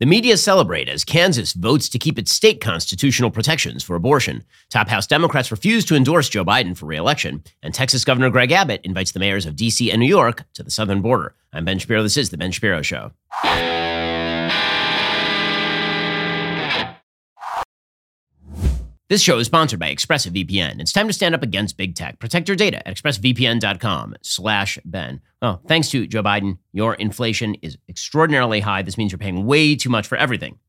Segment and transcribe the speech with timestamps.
[0.00, 4.44] The media celebrate as Kansas votes to keep its state constitutional protections for abortion.
[4.70, 8.80] Top House Democrats refuse to endorse Joe Biden for reelection, and Texas Governor Greg Abbott
[8.82, 9.90] invites the mayors of D.C.
[9.90, 11.34] and New York to the southern border.
[11.52, 12.02] I'm Ben Shapiro.
[12.02, 13.12] This is The Ben Shapiro Show.
[19.10, 20.80] This show is sponsored by ExpressVPN.
[20.80, 22.20] It's time to stand up against big tech.
[22.20, 25.20] Protect your data at expressvpn.com slash Ben.
[25.42, 28.82] Well, thanks to Joe Biden, your inflation is extraordinarily high.
[28.82, 30.60] This means you're paying way too much for everything.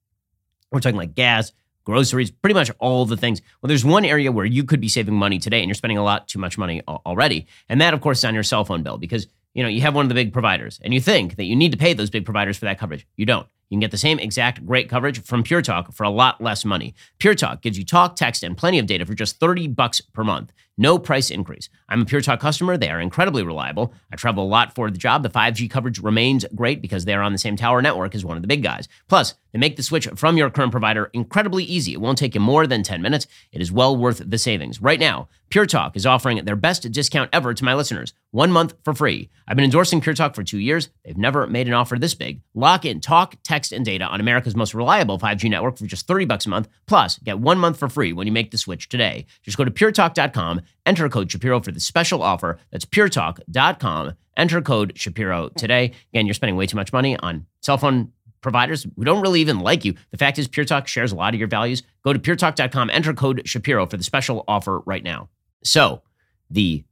[0.72, 1.52] We're talking like gas,
[1.84, 3.44] groceries, pretty much all the things.
[3.62, 6.04] Well, there's one area where you could be saving money today and you're spending a
[6.04, 7.46] lot too much money already.
[7.70, 9.94] And that, of course, is on your cell phone bill because, you know, you have
[9.94, 12.26] one of the big providers and you think that you need to pay those big
[12.26, 13.06] providers for that coverage.
[13.18, 13.46] You don't.
[13.72, 16.66] You can get the same exact great coverage from Pure Talk for a lot less
[16.66, 16.94] money.
[17.20, 20.26] Pure Talk gives you talk, text, and plenty of data for just 30 bucks per
[20.26, 20.52] month.
[20.82, 21.70] No price increase.
[21.90, 22.76] I'm a Pure Talk customer.
[22.76, 23.94] They are incredibly reliable.
[24.12, 25.22] I travel a lot for the job.
[25.22, 28.36] The 5G coverage remains great because they are on the same tower network as one
[28.36, 28.88] of the big guys.
[29.08, 31.94] Plus, they make the switch from your current provider incredibly easy.
[31.94, 33.28] It won't take you more than 10 minutes.
[33.52, 34.82] It is well worth the savings.
[34.82, 38.14] Right now, Pure Talk is offering their best discount ever to my listeners.
[38.32, 39.30] One month for free.
[39.46, 40.90] I've been endorsing Pure Talk for two years.
[41.04, 42.42] They've never made an offer this big.
[42.54, 46.24] Lock in talk, text, and data on America's most reliable 5G network for just 30
[46.24, 46.70] bucks a month.
[46.88, 49.26] Plus, get one month for free when you make the switch today.
[49.44, 52.60] Just go to puretalk.com, enter code Shapiro for the special offer.
[52.72, 54.14] That's puretalk.com.
[54.38, 55.92] Enter code Shapiro today.
[56.14, 59.60] Again, you're spending way too much money on cell phone providers who don't really even
[59.60, 59.94] like you.
[60.12, 61.84] The fact is, Pure Talk shares a lot of your values.
[62.04, 65.30] Go to puretalk.com, enter code Shapiro for the special offer right now.
[65.64, 66.02] So,
[66.50, 66.84] the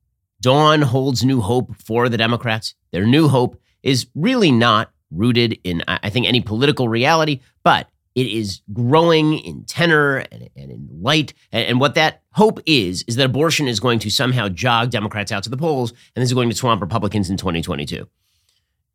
[0.42, 2.76] dawn holds new hope for the Democrats.
[2.92, 7.90] Their new hope is really not rooted in, I think, any political reality, but
[8.20, 11.34] it is growing in tenor and, and in light.
[11.52, 15.32] And, and, what that hope is, is that abortion is going to somehow jog Democrats
[15.32, 18.08] out to the polls, and this is going to swamp Republicans in 2022.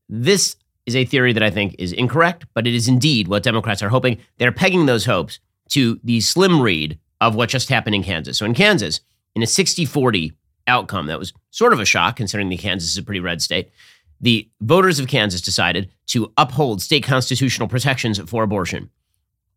[0.08, 3.82] This is a theory that I think is incorrect, but it is indeed what Democrats
[3.82, 4.18] are hoping.
[4.36, 8.36] They're pegging those hopes to the slim read of what just happened in Kansas.
[8.36, 9.00] So in Kansas,
[9.34, 10.32] in a 60 40
[10.66, 13.70] outcome that was sort of a shock considering the Kansas is a pretty red state,
[14.20, 18.90] the voters of Kansas decided to uphold state constitutional protections for abortion.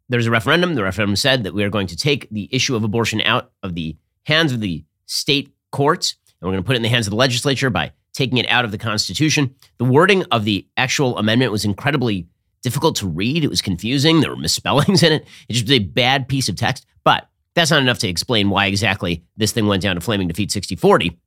[0.10, 0.76] There's a referendum.
[0.76, 3.76] The referendum said that we are going to take the issue of abortion out of
[3.76, 7.08] the hands of the state courts and we're going to put it in the hands
[7.08, 9.56] of the legislature by taking it out of the Constitution.
[9.78, 12.28] The wording of the actual amendment was incredibly
[12.62, 13.44] difficult to read.
[13.44, 14.22] It was confusing.
[14.22, 15.26] There were misspellings in it.
[15.50, 16.86] It just was a bad piece of text.
[17.04, 20.52] But that's not enough to explain why exactly this thing went down to flaming defeat
[20.52, 21.18] 60 40.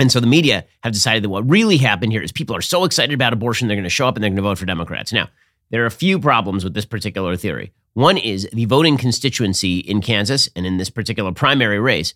[0.00, 2.84] And so the media have decided that what really happened here is people are so
[2.84, 5.12] excited about abortion, they're going to show up and they're going to vote for Democrats.
[5.12, 5.28] Now,
[5.70, 7.72] there are a few problems with this particular theory.
[7.98, 12.14] One is the voting constituency in Kansas and in this particular primary race,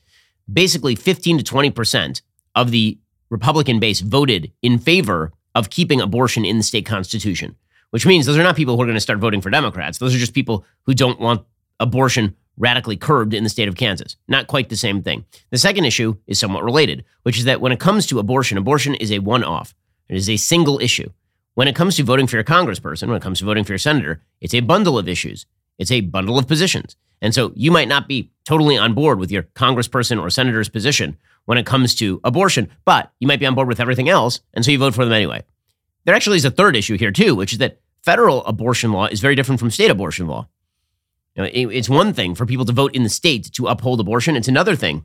[0.49, 2.23] basically 15 to 20%
[2.55, 3.01] of the
[3.31, 7.57] Republican base voted in favor of keeping abortion in the state constitution,
[7.91, 9.99] which means those are not people who are going to start voting for Democrats.
[9.99, 11.45] Those are just people who don't want
[11.81, 14.15] abortion radically curbed in the state of Kansas.
[14.29, 15.25] Not quite the same thing.
[15.51, 18.95] The second issue is somewhat related, which is that when it comes to abortion, abortion
[18.95, 19.75] is a one off,
[20.09, 21.11] it is a single issue.
[21.55, 23.79] When it comes to voting for your congressperson, when it comes to voting for your
[23.79, 25.45] senator, it's a bundle of issues,
[25.79, 26.97] it's a bundle of positions.
[27.21, 31.17] And so you might not be totally on board with your congressperson or senator's position
[31.45, 34.41] when it comes to abortion, but you might be on board with everything else.
[34.55, 35.45] And so you vote for them anyway.
[36.05, 39.21] There actually is a third issue here, too, which is that federal abortion law is
[39.21, 40.49] very different from state abortion law.
[41.37, 44.37] It's one thing for people to vote in the state to uphold abortion.
[44.37, 45.05] It's another thing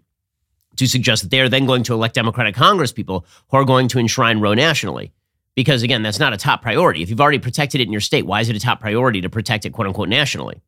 [0.77, 3.87] to suggest that they are then going to elect Democratic Congress people who are going
[3.89, 5.13] to enshrine Roe nationally.
[5.57, 7.01] Because again, that's not a top priority.
[7.01, 9.29] If you've already protected it in your state, why is it a top priority to
[9.29, 10.61] protect it, quote unquote, nationally?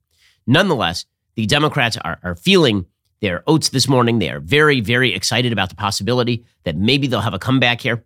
[0.47, 1.05] Nonetheless,
[1.35, 2.87] the Democrats are, are feeling
[3.21, 4.17] their oats this morning.
[4.17, 8.03] They are very, very excited about the possibility that maybe they'll have a comeback here.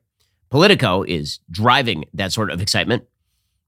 [0.49, 3.05] Politico is driving that sort of excitement.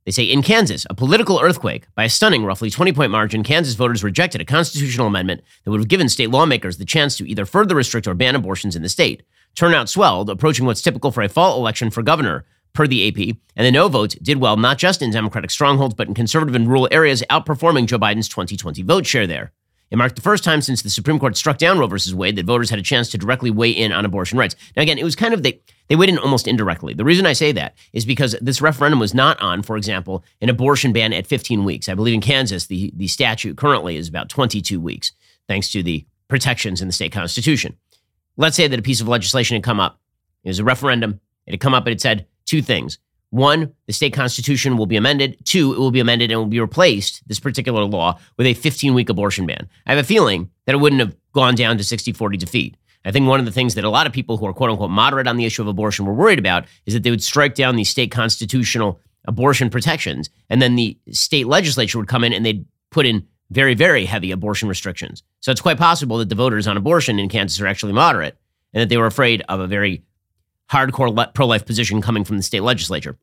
[0.04, 3.75] They say in Kansas, a political earthquake by a stunning roughly 20 point margin, Kansas
[3.75, 7.46] voters rejected a constitutional amendment that would have given state lawmakers the chance to either
[7.46, 9.24] further restrict or ban abortions in the state.
[9.56, 12.44] Turnout swelled, approaching what's typical for a fall election for governor,
[12.75, 16.08] per the AP, and the no votes did well not just in Democratic strongholds, but
[16.08, 19.51] in conservative and rural areas, outperforming Joe Biden's 2020 vote share there.
[19.92, 22.13] It marked the first time since the Supreme Court struck down Roe v.
[22.13, 24.56] Wade that voters had a chance to directly weigh in on abortion rights.
[24.75, 26.94] Now, again, it was kind of they they weighed in almost indirectly.
[26.94, 30.50] The reason I say that is because this referendum was not on, for example, an
[30.50, 31.88] abortion ban at 15 weeks.
[31.88, 35.12] I believe in Kansas, the, the statute currently is about 22 weeks,
[35.48, 37.77] thanks to the protections in the state constitution.
[38.36, 40.00] Let's say that a piece of legislation had come up.
[40.44, 41.19] It was a referendum.
[41.45, 43.00] It had come up and it said two things.
[43.31, 45.38] One, the state constitution will be amended.
[45.44, 48.94] Two, it will be amended and will be replaced, this particular law, with a 15
[48.94, 49.68] week abortion ban.
[49.86, 52.77] I have a feeling that it wouldn't have gone down to 60 40 defeat.
[53.03, 54.89] I think one of the things that a lot of people who are quote unquote
[54.89, 57.75] moderate on the issue of abortion were worried about is that they would strike down
[57.75, 60.30] the state constitutional abortion protections.
[60.50, 64.31] And then the state legislature would come in and they'd put in very, very heavy
[64.31, 65.24] abortion restrictions.
[65.41, 68.38] So it's quite possible that the voters on abortion in Kansas are actually moderate
[68.74, 70.03] and that they were afraid of a very
[70.71, 73.17] hardcore pro life position coming from the state legislature.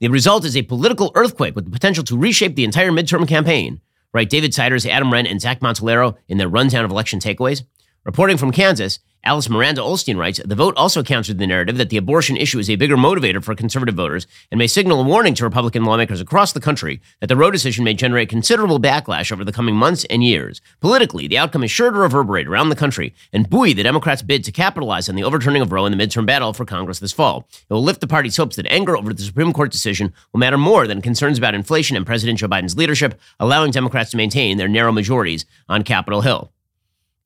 [0.00, 3.80] The result is a political earthquake with the potential to reshape the entire midterm campaign.
[4.12, 7.64] Write, David Siders, Adam Wren, and Zach Montellaro in their rundown of election takeaways.
[8.04, 11.98] Reporting from Kansas, Alice Miranda Ollstein writes The vote also countered the narrative that the
[11.98, 15.44] abortion issue is a bigger motivator for conservative voters and may signal a warning to
[15.44, 19.52] Republican lawmakers across the country that the Roe decision may generate considerable backlash over the
[19.52, 20.62] coming months and years.
[20.80, 24.42] Politically, the outcome is sure to reverberate around the country and buoy the Democrats' bid
[24.44, 27.46] to capitalize on the overturning of Roe in the midterm battle for Congress this fall.
[27.68, 30.56] It will lift the party's hopes that anger over the Supreme Court decision will matter
[30.56, 34.66] more than concerns about inflation and President Joe Biden's leadership, allowing Democrats to maintain their
[34.66, 36.52] narrow majorities on Capitol Hill.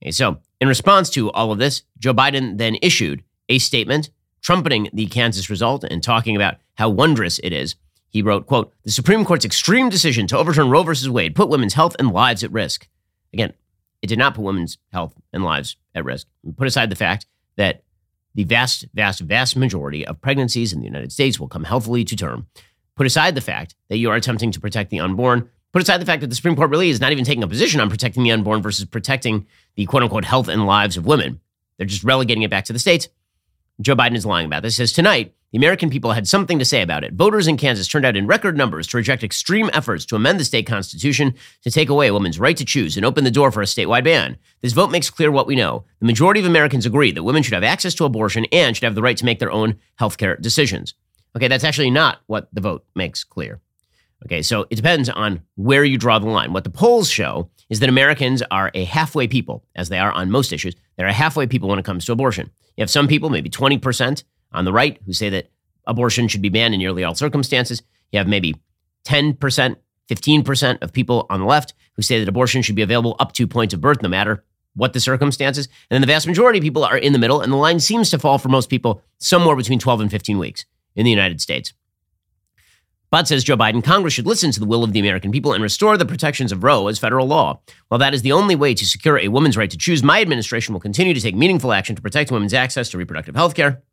[0.03, 4.09] Okay, so in response to all of this, Joe Biden then issued a statement
[4.41, 7.75] trumpeting the Kansas result and talking about how wondrous it is.
[8.09, 11.75] He wrote, quote, the Supreme Court's extreme decision to overturn Roe versus Wade put women's
[11.75, 12.89] health and lives at risk.
[13.35, 13.53] Again,
[14.01, 16.29] it did not put women's health and lives at risk.
[16.57, 17.27] Put aside the fact
[17.57, 17.83] that
[18.35, 22.17] the vast, vast, vast majority of pregnancies in the United States will come healthily to
[22.17, 22.47] term.
[22.97, 25.51] Put aside the fact that you are attempting to protect the unborn.
[25.75, 27.81] Put aside the fact that the Supreme Court really is not even taking a position
[27.81, 29.45] on protecting the unborn versus protecting
[29.75, 31.41] the quote unquote health and lives of women.
[31.77, 33.09] They're just relegating it back to the states.
[33.81, 34.77] Joe Biden is lying about this.
[34.77, 37.15] Says tonight, the American people had something to say about it.
[37.15, 40.45] Voters in Kansas turned out in record numbers to reject extreme efforts to amend the
[40.45, 43.61] state constitution to take away a woman's right to choose and open the door for
[43.61, 44.37] a statewide ban.
[44.63, 45.87] This vote makes clear what we know.
[45.99, 48.95] The majority of Americans agree that women should have access to abortion and should have
[48.95, 50.95] the right to make their own healthcare decisions.
[51.35, 53.61] Okay, that's actually not what the vote makes clear.
[54.25, 56.53] Okay, so it depends on where you draw the line.
[56.53, 60.31] What the polls show is that Americans are a halfway people, as they are on
[60.31, 60.75] most issues.
[60.97, 62.51] They're a halfway people when it comes to abortion.
[62.77, 65.51] You have some people, maybe 20% on the right, who say that
[65.87, 67.83] abortion should be banned in nearly all circumstances.
[68.13, 68.57] You have maybe
[69.05, 69.77] 10%,
[70.09, 73.47] 15% of people on the left who say that abortion should be available up to
[73.47, 74.45] point of birth, no matter
[74.75, 75.67] what the circumstances.
[75.91, 78.11] And then the vast majority of people are in the middle, and the line seems
[78.11, 80.65] to fall for most people somewhere between 12 and 15 weeks
[80.97, 81.73] in the United States.
[83.15, 85.63] But, says Joe Biden, Congress should listen to the will of the American people and
[85.63, 87.61] restore the protections of Roe as federal law.
[87.87, 90.73] While that is the only way to secure a woman's right to choose, my administration
[90.73, 93.85] will continue to take meaningful action to protect women's access to reproductive health care.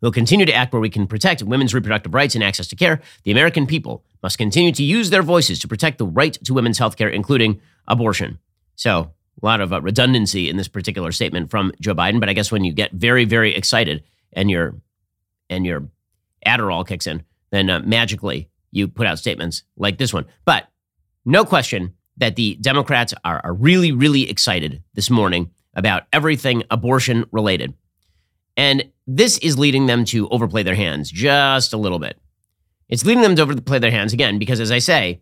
[0.00, 3.02] We'll continue to act where we can protect women's reproductive rights and access to care.
[3.24, 6.78] The American people must continue to use their voices to protect the right to women's
[6.78, 8.38] health care, including abortion.
[8.76, 12.20] So, a lot of uh, redundancy in this particular statement from Joe Biden.
[12.20, 14.74] But I guess when you get very, very excited and your
[15.50, 15.86] and your
[16.46, 17.22] Adderall kicks in,
[17.56, 20.26] then uh, magically you put out statements like this one.
[20.44, 20.68] But
[21.24, 27.24] no question that the Democrats are, are really, really excited this morning about everything abortion
[27.32, 27.74] related.
[28.56, 32.18] And this is leading them to overplay their hands just a little bit.
[32.88, 35.20] It's leading them to overplay their hands again because, as I say,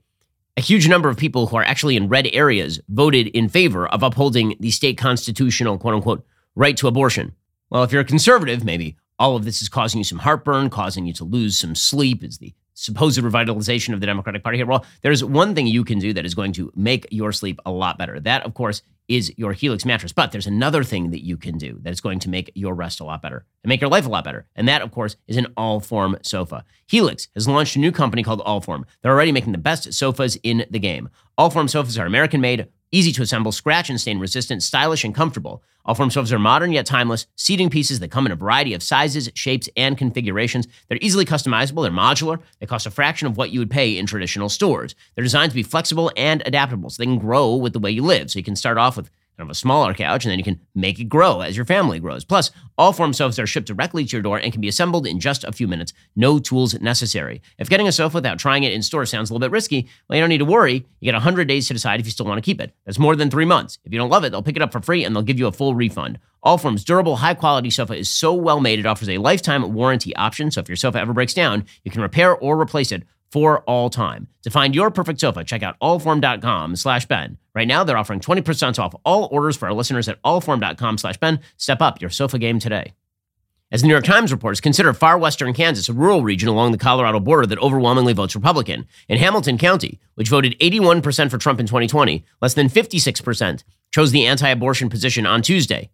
[0.56, 4.02] a huge number of people who are actually in red areas voted in favor of
[4.02, 7.34] upholding the state constitutional, quote unquote, right to abortion.
[7.70, 11.06] Well, if you're a conservative, maybe all of this is causing you some heartburn, causing
[11.06, 12.22] you to lose some sleep.
[12.25, 14.66] Is the supposed revitalization of the Democratic Party here?
[14.66, 17.70] Well, there's one thing you can do that is going to make your sleep a
[17.70, 18.19] lot better.
[18.20, 20.12] That, of course, is your Helix mattress.
[20.12, 23.00] But there's another thing that you can do that is going to make your rest
[23.00, 24.46] a lot better and make your life a lot better.
[24.56, 26.64] And that, of course, is an Allform sofa.
[26.87, 28.84] Helix has launched a new company called Allform.
[29.02, 31.10] They're already making the best sofas in the game.
[31.38, 35.65] Allform sofas are American made, Easy to assemble, scratch and stain resistant, stylish, and comfortable.
[35.84, 39.29] Allform sofas are modern yet timeless, seating pieces that come in a variety of sizes,
[39.34, 40.69] shapes, and configurations.
[40.86, 44.06] They're easily customizable, they're modular, they cost a fraction of what you would pay in
[44.06, 44.94] traditional stores.
[45.17, 48.05] They're designed to be flexible and adaptable so they can grow with the way you
[48.05, 48.31] live.
[48.31, 50.60] So you can start off with kind of a smaller couch, and then you can
[50.74, 52.24] make it grow as your family grows.
[52.24, 55.44] Plus, Allform sofas are shipped directly to your door and can be assembled in just
[55.44, 55.93] a few minutes.
[56.17, 57.43] No tools necessary.
[57.58, 60.17] If getting a sofa without trying it in store sounds a little bit risky, well,
[60.17, 60.86] you don't need to worry.
[61.00, 62.74] You get 100 days to decide if you still want to keep it.
[62.84, 63.79] That's more than three months.
[63.84, 65.46] If you don't love it, they'll pick it up for free and they'll give you
[65.46, 66.19] a full refund.
[66.44, 70.50] Allform's durable, high quality sofa is so well made, it offers a lifetime warranty option.
[70.50, 73.91] So if your sofa ever breaks down, you can repair or replace it for all
[73.91, 74.29] time.
[74.43, 77.36] To find your perfect sofa, check out allform.com slash Ben.
[77.53, 81.41] Right now, they're offering 20% off all orders for our listeners at allform.com slash Ben.
[81.56, 82.93] Step up your sofa game today.
[83.72, 86.79] As the New York Times reports, consider far western Kansas a rural region along the
[86.79, 88.86] Colorado border that overwhelmingly votes Republican.
[89.08, 94.26] In Hamilton County, which voted 81% for Trump in 2020, less than 56% chose the
[94.26, 95.91] anti abortion position on Tuesday.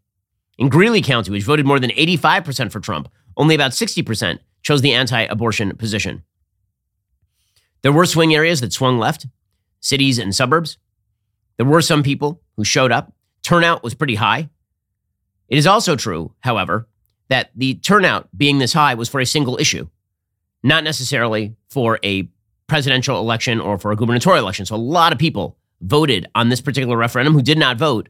[0.59, 4.92] In Greeley County, which voted more than 85% for Trump, only about 60% chose the
[4.92, 6.23] anti abortion position.
[7.82, 9.26] There were swing areas that swung left,
[9.80, 10.78] cities and suburbs.
[11.56, 13.12] There were some people who showed up.
[13.42, 14.50] Turnout was pretty high.
[15.49, 16.88] It is also true, however,
[17.28, 19.88] that the turnout being this high was for a single issue.
[20.62, 22.28] not necessarily for a
[22.66, 24.66] presidential election or for a gubernatorial election.
[24.66, 28.08] So a lot of people voted on this particular referendum who did not vote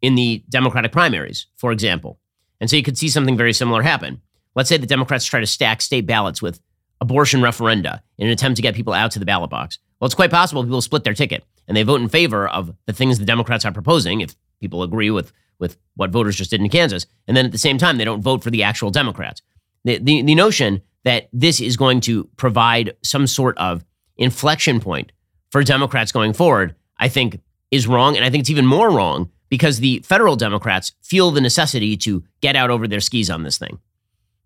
[0.00, 2.18] in the Democratic primaries, for example.
[2.60, 4.20] And so you could see something very similar happen.
[4.54, 6.60] Let's say the Democrats try to stack state ballots with
[7.00, 9.78] abortion referenda in an attempt to get people out to the ballot box.
[9.98, 12.92] Well, it's quite possible people split their ticket and they vote in favor of the
[12.92, 16.68] things the Democrats are proposing if people agree with, with what voters just did in
[16.68, 17.06] Kansas.
[17.26, 19.42] And then at the same time, they don't vote for the actual Democrats.
[19.84, 23.84] The, the, the notion that this is going to provide some sort of
[24.16, 25.12] inflection point
[25.50, 27.40] for Democrats going forward, I think
[27.70, 28.16] is wrong.
[28.16, 32.24] And I think it's even more wrong because the federal Democrats feel the necessity to
[32.40, 33.78] get out over their skis on this thing.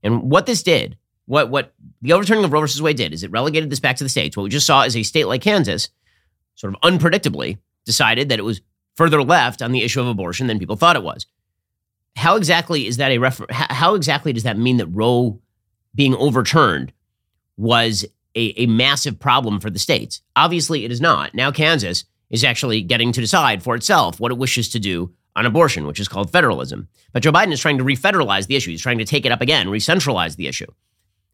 [0.02, 3.30] And what this did, what, what the overturning of Roe versus Wade did, is it
[3.30, 4.36] relegated this back to the states.
[4.36, 5.88] What we just saw is a state like Kansas,
[6.54, 8.60] sort of unpredictably, decided that it was
[8.94, 11.26] further left on the issue of abortion than people thought it was.
[12.16, 15.40] How exactly is that a refer- how exactly does that mean that Roe
[15.94, 16.92] being overturned
[17.56, 18.04] was
[18.36, 20.22] a, a massive problem for the states?
[20.36, 21.34] Obviously, it is not.
[21.34, 25.46] Now Kansas is actually getting to decide for itself what it wishes to do on
[25.46, 26.88] abortion, which is called federalism.
[27.12, 28.70] But Joe Biden is trying to refederalize the issue.
[28.70, 30.70] He's trying to take it up again, re-centralize the issue,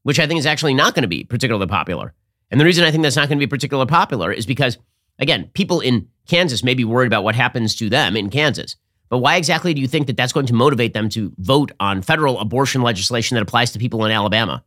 [0.03, 2.15] which I think is actually not going to be particularly popular.
[2.51, 4.79] And the reason I think that's not going to be particularly popular is because,
[5.19, 8.77] again, people in Kansas may be worried about what happens to them in Kansas.
[9.09, 12.03] But why exactly do you think that that's going to motivate them to vote on
[12.03, 14.65] federal abortion legislation that applies to people in Alabama?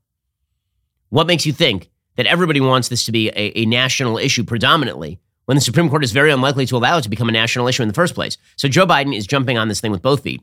[1.10, 5.20] What makes you think that everybody wants this to be a, a national issue predominantly
[5.46, 7.82] when the Supreme Court is very unlikely to allow it to become a national issue
[7.82, 8.38] in the first place.
[8.56, 10.42] So Joe Biden is jumping on this thing with both feet.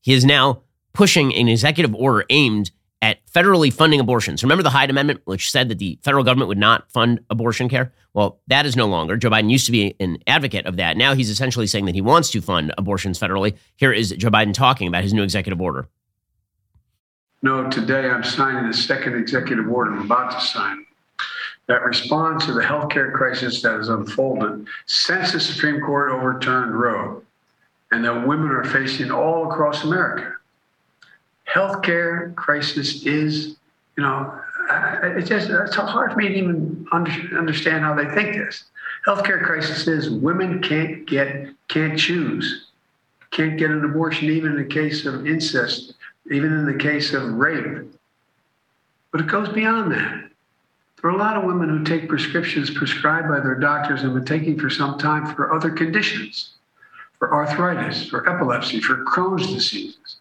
[0.00, 0.62] He is now
[0.92, 2.70] pushing an executive order aimed
[3.02, 4.42] at federally funding abortions.
[4.42, 7.92] Remember the Hyde Amendment, which said that the federal government would not fund abortion care?
[8.14, 9.16] Well, that is no longer.
[9.16, 10.96] Joe Biden used to be an advocate of that.
[10.96, 13.56] Now he's essentially saying that he wants to fund abortions federally.
[13.76, 15.88] Here is Joe Biden talking about his new executive order.
[17.42, 20.86] No, today I'm signing the second executive order I'm about to sign
[21.66, 27.22] that responds to the healthcare crisis that has unfolded since the Supreme Court overturned Roe
[27.92, 30.35] and that women are facing all across America.
[31.52, 33.56] Healthcare crisis is,
[33.96, 34.40] you know,
[35.02, 38.64] it's just it's hard for me to even understand how they think this.
[39.06, 42.66] Healthcare crisis is women can't get can't choose,
[43.30, 45.94] can't get an abortion even in the case of incest,
[46.30, 47.86] even in the case of rape.
[49.12, 50.30] But it goes beyond that.
[51.00, 54.24] There are a lot of women who take prescriptions prescribed by their doctors and been
[54.24, 56.54] taking for some time for other conditions,
[57.18, 60.16] for arthritis, for epilepsy, for Crohn's diseases.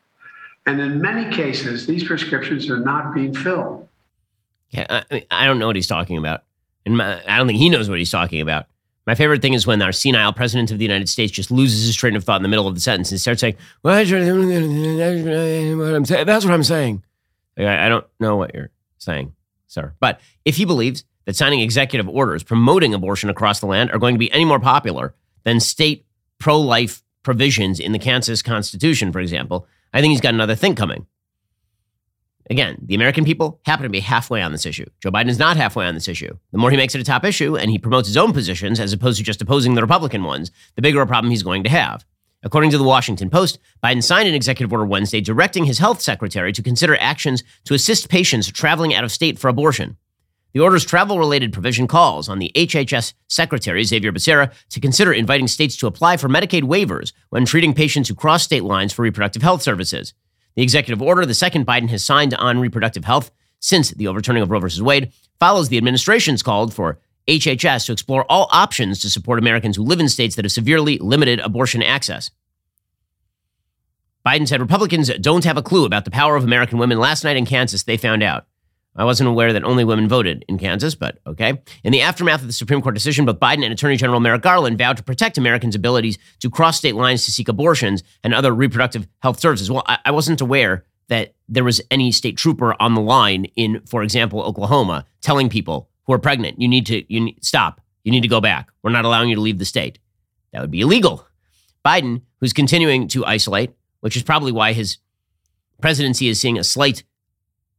[0.66, 3.88] And in many cases, these prescriptions are not being filled.
[4.72, 6.44] Yeah, I, I don't know what he's talking about.
[6.86, 8.68] And my, I don't think he knows what he's talking about.
[9.06, 11.96] My favorite thing is when our senile president of the United States just loses his
[11.96, 14.12] train of thought in the middle of the sentence and starts saying, well, that's
[16.46, 17.04] what I'm saying.
[17.58, 19.36] I don't know what you're saying
[19.76, 19.94] sir.
[20.00, 24.16] But if he believes that signing executive orders promoting abortion across the land are going
[24.16, 26.06] to be any more popular than state
[26.40, 30.76] pro life provisions in the Kansas Constitution, for example, I think he's got another thing
[30.76, 31.08] coming.
[32.50, 34.86] Again, the American people happen to be halfway on this issue.
[35.02, 36.38] Joe Biden is not halfway on this issue.
[36.52, 38.92] The more he makes it a top issue and he promotes his own positions as
[38.92, 42.06] opposed to just opposing the Republican ones, the bigger a problem he's going to have.
[42.44, 46.52] According to the Washington Post, Biden signed an executive order Wednesday directing his health secretary
[46.52, 49.96] to consider actions to assist patients traveling out of state for abortion.
[50.56, 55.50] The order's travel related provision calls on the HHS Secretary, Xavier Becerra, to consider inviting
[55.50, 59.42] states to apply for Medicaid waivers when treating patients who cross state lines for reproductive
[59.42, 60.14] health services.
[60.56, 64.50] The executive order, the second Biden has signed on reproductive health since the overturning of
[64.50, 64.82] Roe v.
[64.82, 69.84] Wade, follows the administration's call for HHS to explore all options to support Americans who
[69.84, 72.32] live in states that have severely limited abortion access.
[74.26, 76.98] Biden said Republicans don't have a clue about the power of American women.
[76.98, 78.46] Last night in Kansas, they found out.
[78.98, 81.62] I wasn't aware that only women voted in Kansas, but okay.
[81.84, 84.78] In the aftermath of the Supreme Court decision, both Biden and Attorney General Merrick Garland
[84.78, 89.08] vowed to protect Americans' abilities to cross state lines to seek abortions and other reproductive
[89.20, 89.70] health services.
[89.70, 93.82] Well, I, I wasn't aware that there was any state trooper on the line in,
[93.86, 97.82] for example, Oklahoma, telling people who are pregnant, you need to you need, stop.
[98.04, 98.70] You need to go back.
[98.82, 100.00] We're not allowing you to leave the state.
[100.54, 101.28] That would be illegal.
[101.84, 105.00] Biden, who's continuing to isolate, which is probably why his
[105.82, 107.04] presidency is seeing a slight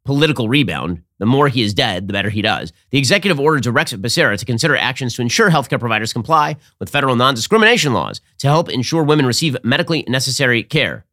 [0.07, 1.03] political rebound.
[1.19, 2.73] The more he is dead, the better he does.
[2.91, 7.17] The executive order directs Becerra to consider actions to ensure healthcare providers comply with federal
[7.17, 11.05] non discrimination laws to help ensure women receive medically necessary care.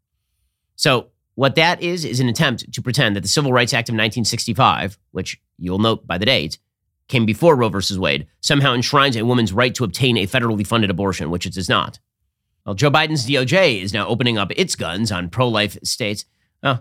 [0.75, 3.93] So, what that is, is an attempt to pretend that the Civil Rights Act of
[3.93, 6.59] 1965, which you'll note by the date,
[7.07, 10.91] came before Roe versus Wade, somehow enshrines a woman's right to obtain a federally funded
[10.91, 11.99] abortion, which it does not.
[12.65, 16.25] Well, Joe Biden's DOJ is now opening up its guns on pro life states.
[16.61, 16.79] Oh,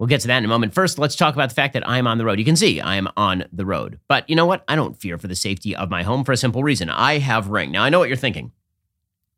[0.00, 0.72] We'll get to that in a moment.
[0.72, 2.38] First, let's talk about the fact that I'm on the road.
[2.38, 4.00] You can see I am on the road.
[4.08, 4.64] But you know what?
[4.66, 6.88] I don't fear for the safety of my home for a simple reason.
[6.88, 7.70] I have Ring.
[7.70, 8.50] Now, I know what you're thinking.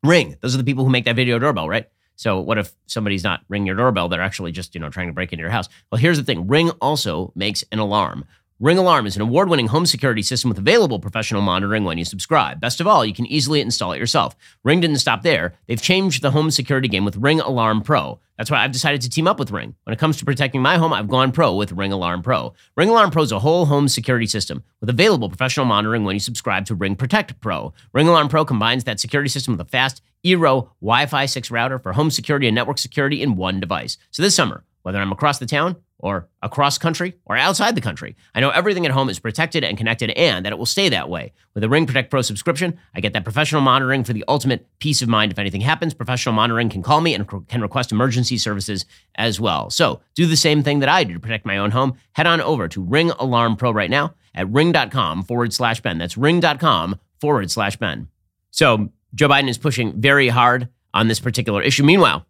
[0.05, 1.89] Ring, those are the people who make that video doorbell, right?
[2.15, 4.09] So what if somebody's not ringing your doorbell?
[4.09, 5.69] They're actually just, you know, trying to break into your house.
[5.91, 6.47] Well, here's the thing.
[6.47, 8.25] Ring also makes an alarm.
[8.63, 12.05] Ring Alarm is an award winning home security system with available professional monitoring when you
[12.05, 12.61] subscribe.
[12.61, 14.37] Best of all, you can easily install it yourself.
[14.63, 15.55] Ring didn't stop there.
[15.67, 18.21] They've changed the home security game with Ring Alarm Pro.
[18.43, 19.77] That's why I've decided to team up with Ring.
[19.85, 22.55] When it comes to protecting my home, I've gone pro with Ring Alarm Pro.
[22.77, 26.19] Ring Alarm Pro is a whole home security system with available professional monitoring when you
[26.19, 27.73] subscribe to Ring Protect Pro.
[27.93, 31.79] Ring Alarm Pro combines that security system with a fast Eero Wi Fi 6 router
[31.79, 33.97] for home security and network security in one device.
[34.11, 38.17] So this summer, whether I'm across the town or across country or outside the country.
[38.35, 41.09] I know everything at home is protected and connected and that it will stay that
[41.09, 41.33] way.
[41.55, 45.01] With a Ring Protect Pro subscription, I get that professional monitoring for the ultimate peace
[45.01, 45.95] of mind if anything happens.
[45.95, 48.85] Professional monitoring can call me and can request emergency services
[49.15, 49.71] as well.
[49.71, 51.97] So do the same thing that I do to protect my own home.
[52.13, 55.99] Head on over to Ring Alarm Pro right now at ring.com forward slash Ben.
[55.99, 58.09] That's ring.com forward slash Ben.
[58.51, 61.85] So Joe Biden is pushing very hard on this particular issue.
[61.85, 62.27] Meanwhile,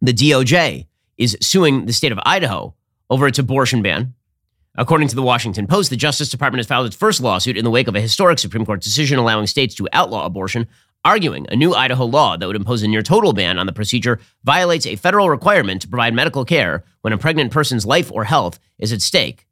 [0.00, 0.86] the DOJ
[1.20, 2.74] is suing the state of Idaho
[3.10, 4.14] over its abortion ban.
[4.76, 7.70] According to the Washington Post, the Justice Department has filed its first lawsuit in the
[7.70, 10.66] wake of a historic Supreme Court decision allowing states to outlaw abortion,
[11.04, 14.18] arguing a new Idaho law that would impose a near total ban on the procedure
[14.44, 18.58] violates a federal requirement to provide medical care when a pregnant person's life or health
[18.78, 19.46] is at stake.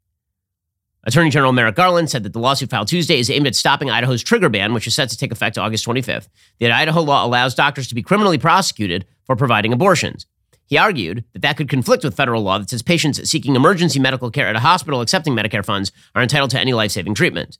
[1.03, 4.23] Attorney General Merrick Garland said that the lawsuit filed Tuesday is aimed at stopping Idaho's
[4.23, 6.29] trigger ban, which is set to take effect August 25th.
[6.59, 10.25] The Idaho law allows doctors to be criminally prosecuted for providing abortions.
[10.69, 14.29] He argued that that could conflict with federal law that says patients seeking emergency medical
[14.29, 17.57] care at a hospital accepting Medicare funds are entitled to any life saving treatment.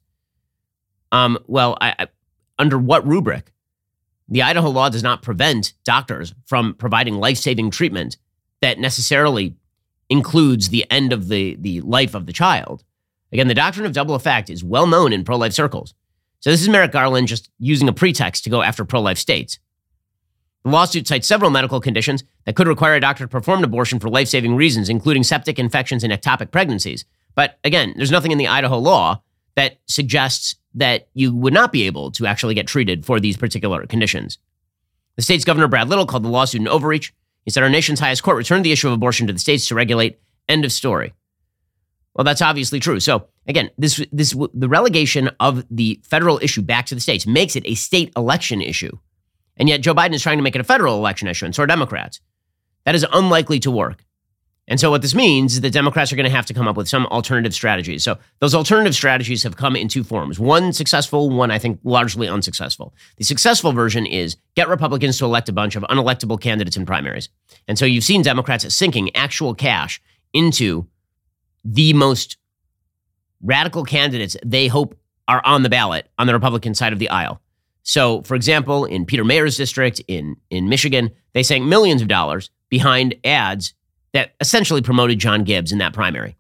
[1.12, 2.08] Um, well, I, I,
[2.60, 3.52] under what rubric?
[4.28, 8.18] The Idaho law does not prevent doctors from providing life saving treatment
[8.62, 9.56] that necessarily
[10.08, 12.84] includes the end of the, the life of the child.
[13.32, 15.96] Again, the doctrine of double effect is well known in pro life circles.
[16.42, 19.58] So this is Merrick Garland just using a pretext to go after pro life states.
[20.64, 24.00] The lawsuit cites several medical conditions that could require a doctor to perform an abortion
[24.00, 27.06] for life saving reasons, including septic infections and ectopic pregnancies.
[27.36, 29.22] But again, there's nothing in the Idaho law
[29.56, 33.86] that suggests that you would not be able to actually get treated for these particular
[33.88, 34.38] conditions.
[35.16, 37.14] The state's governor, Brad Little, called the lawsuit an overreach.
[37.46, 39.76] He said our nation's highest court returned the issue of abortion to the states to
[39.76, 40.20] regulate.
[40.48, 41.14] End of story.
[42.14, 43.00] Well, that's obviously true.
[43.00, 47.56] So again, this this the relegation of the federal issue back to the states makes
[47.56, 48.98] it a state election issue.
[49.60, 51.64] And yet Joe Biden is trying to make it a federal election issue, and so
[51.64, 52.22] are Democrats.
[52.86, 54.06] That is unlikely to work.
[54.70, 56.78] And so what this means is that Democrats are going to have to come up
[56.78, 58.04] with some alternative strategies.
[58.04, 60.40] So those alternative strategies have come in two forms.
[60.40, 62.94] One successful, one I think largely unsuccessful.
[63.18, 67.30] The successful version is get Republicans to elect a bunch of unelectable candidates in primaries.
[67.68, 70.00] And so you've seen Democrats sinking actual cash
[70.34, 70.88] into
[71.66, 72.38] the most
[73.42, 74.96] radical candidates they hope
[75.28, 77.42] are on the ballot on the Republican side of the aisle.
[77.90, 82.52] So, for example, in Peter Meijer's district in, in Michigan, they sank millions of dollars
[82.70, 83.74] behind ads
[84.14, 86.38] that essentially promoted John Gibbs in that primary.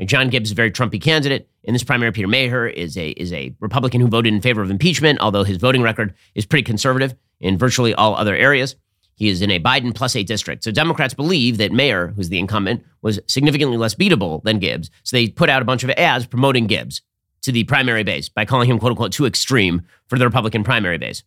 [0.00, 1.48] And John Gibbs is a very Trumpy candidate.
[1.62, 4.70] In this primary, Peter Meijer is a, is a Republican who voted in favor of
[4.70, 8.74] impeachment, although his voting record is pretty conservative in virtually all other areas.
[9.14, 10.64] He is in a Biden plus eight district.
[10.64, 14.90] So Democrats believe that Meijer, who's the incumbent, was significantly less beatable than Gibbs.
[15.04, 17.00] So they put out a bunch of ads promoting Gibbs
[17.42, 20.98] to the primary base by calling him, quote unquote, too extreme for the Republican primary
[20.98, 21.22] base.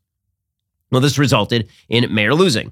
[0.92, 2.72] Well, this resulted in Meijer losing.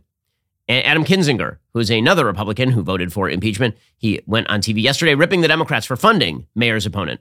[0.68, 4.82] And Adam Kinzinger, who is another Republican who voted for impeachment, he went on TV
[4.82, 7.20] yesterday ripping the Democrats for funding Meijer's opponent.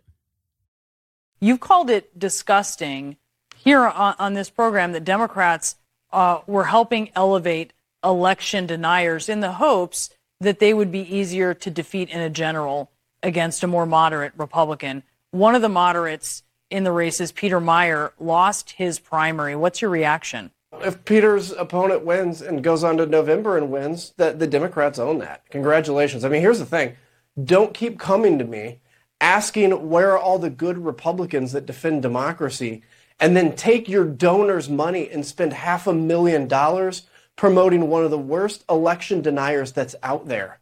[1.40, 3.16] You've called it disgusting
[3.56, 5.76] here on, on this program that Democrats
[6.12, 7.72] uh, were helping elevate
[8.04, 12.90] election deniers in the hopes that they would be easier to defeat in a general
[13.22, 15.02] against a more moderate Republican.
[15.32, 19.54] One of the moderates in the races, Peter Meijer, lost his primary.
[19.54, 20.50] What's your reaction?
[20.82, 25.18] If Peter's opponent wins and goes on to November and wins, that the Democrats own
[25.18, 25.48] that.
[25.50, 26.24] Congratulations.
[26.24, 26.96] I mean, here's the thing.
[27.42, 28.80] Don't keep coming to me
[29.20, 32.82] asking where are all the good Republicans that defend democracy
[33.20, 37.02] and then take your donors' money and spend half a million dollars
[37.36, 40.58] promoting one of the worst election deniers that's out there.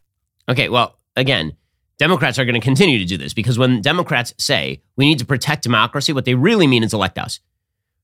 [0.48, 1.56] Okay, well, again,
[1.98, 5.26] Democrats are going to continue to do this because when Democrats say we need to
[5.26, 7.40] protect democracy, what they really mean is elect us.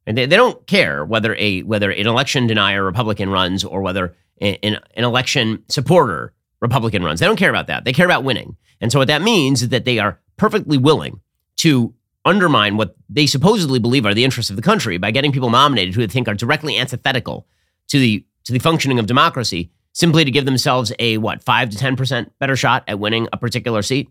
[0.07, 4.14] And they, they don't care whether a whether an election denier Republican runs or whether
[4.40, 7.20] an, an election supporter Republican runs.
[7.20, 7.85] They don't care about that.
[7.85, 8.57] They care about winning.
[8.80, 11.20] And so what that means is that they are perfectly willing
[11.57, 15.50] to undermine what they supposedly believe are the interests of the country by getting people
[15.50, 17.46] nominated who they think are directly antithetical
[17.88, 21.78] to the to the functioning of democracy simply to give themselves a, what, 5 to
[21.78, 24.11] 10% better shot at winning a particular seat?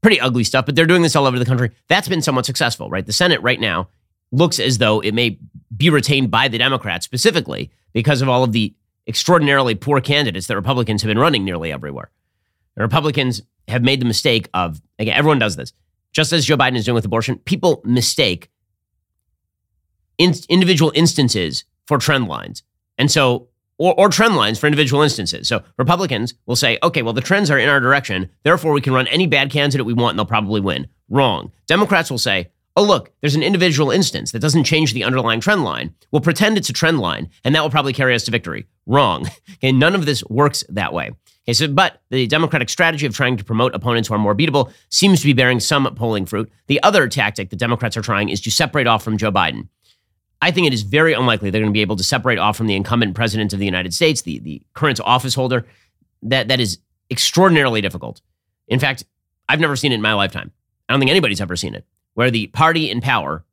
[0.00, 1.72] Pretty ugly stuff, but they're doing this all over the country.
[1.88, 3.04] That's been somewhat successful, right?
[3.04, 3.88] The Senate right now
[4.32, 5.38] looks as though it may
[5.76, 8.74] be retained by the Democrats specifically because of all of the
[9.06, 12.10] extraordinarily poor candidates that Republicans have been running nearly everywhere.
[12.76, 15.72] The Republicans have made the mistake of, again, everyone does this,
[16.12, 18.50] just as Joe Biden is doing with abortion, people mistake
[20.16, 22.62] in, individual instances for trend lines.
[22.98, 23.48] And so,
[23.78, 25.48] or, or trend lines for individual instances.
[25.48, 28.28] So Republicans will say, okay, well, the trends are in our direction.
[28.42, 30.88] Therefore, we can run any bad candidate we want and they'll probably win.
[31.08, 31.52] Wrong.
[31.66, 35.64] Democrats will say, oh, look, there's an individual instance that doesn't change the underlying trend
[35.64, 35.94] line.
[36.12, 38.66] We'll pretend it's a trend line and that will probably carry us to victory.
[38.86, 39.28] Wrong.
[39.60, 41.10] Okay, none of this works that way.
[41.48, 44.70] Okay, so, but the Democratic strategy of trying to promote opponents who are more beatable
[44.90, 46.48] seems to be bearing some polling fruit.
[46.68, 49.66] The other tactic the Democrats are trying is to separate off from Joe Biden.
[50.40, 52.68] I think it is very unlikely they're going to be able to separate off from
[52.68, 55.66] the incumbent president of the United States, the, the current office holder.
[56.22, 56.78] That, that is
[57.10, 58.20] extraordinarily difficult.
[58.68, 59.04] In fact,
[59.48, 60.52] I've never seen it in my lifetime.
[60.88, 63.44] I don't think anybody's ever seen it, where the party in power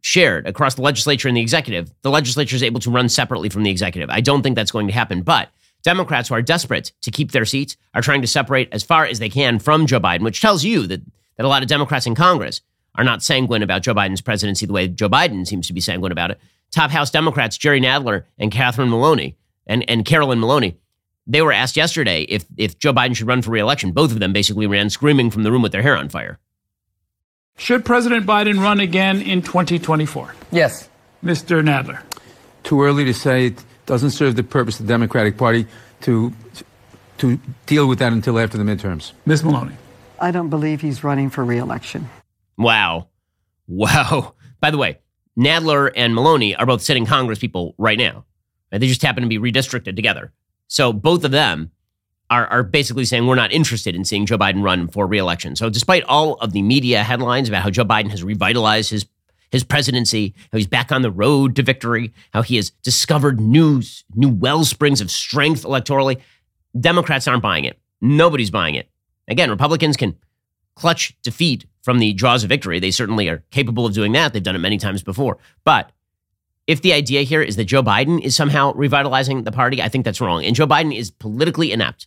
[0.00, 3.62] shared across the legislature and the executive, the legislature is able to run separately from
[3.62, 4.10] the executive.
[4.10, 5.48] I don't think that's going to happen, but
[5.82, 9.18] Democrats who are desperate to keep their seats are trying to separate as far as
[9.18, 11.02] they can from Joe Biden, which tells you that,
[11.36, 12.60] that a lot of Democrats in Congress
[12.94, 16.12] are not sanguine about Joe Biden's presidency the way Joe Biden seems to be sanguine
[16.12, 16.40] about it.
[16.70, 20.76] Top House Democrats Jerry Nadler and Catherine Maloney and, and Carolyn Maloney,
[21.26, 23.92] they were asked yesterday if, if Joe Biden should run for reelection.
[23.92, 26.38] Both of them basically ran screaming from the room with their hair on fire.
[27.56, 30.34] Should President Biden run again in 2024?
[30.50, 30.88] Yes.
[31.22, 31.62] Mr.
[31.62, 32.02] Nadler.
[32.64, 33.46] Too early to say.
[33.46, 35.66] It doesn't serve the purpose of the Democratic Party
[36.02, 36.32] to
[37.18, 39.12] to deal with that until after the midterms.
[39.26, 39.44] Ms.
[39.44, 39.76] Maloney.
[40.18, 42.08] I don't believe he's running for reelection.
[42.56, 43.08] Wow.
[43.66, 44.34] Wow.
[44.60, 44.98] By the way,
[45.38, 48.24] Nadler and Maloney are both sitting Congress people right now.
[48.70, 50.32] They just happen to be redistricted together.
[50.68, 51.70] So both of them
[52.30, 55.54] are, are basically saying we're not interested in seeing Joe Biden run for reelection.
[55.56, 59.06] So despite all of the media headlines about how Joe Biden has revitalized his
[59.50, 63.82] his presidency, how he's back on the road to victory, how he has discovered new
[64.14, 66.20] new well springs of strength electorally,
[66.78, 67.78] Democrats aren't buying it.
[68.00, 68.88] Nobody's buying it.
[69.28, 70.16] Again, Republicans can
[70.74, 72.80] clutch defeat from the draws of victory.
[72.80, 74.32] They certainly are capable of doing that.
[74.32, 75.38] They've done it many times before.
[75.64, 75.92] But
[76.66, 80.04] if the idea here is that Joe Biden is somehow revitalizing the party, I think
[80.04, 80.44] that's wrong.
[80.44, 82.06] And Joe Biden is politically inept.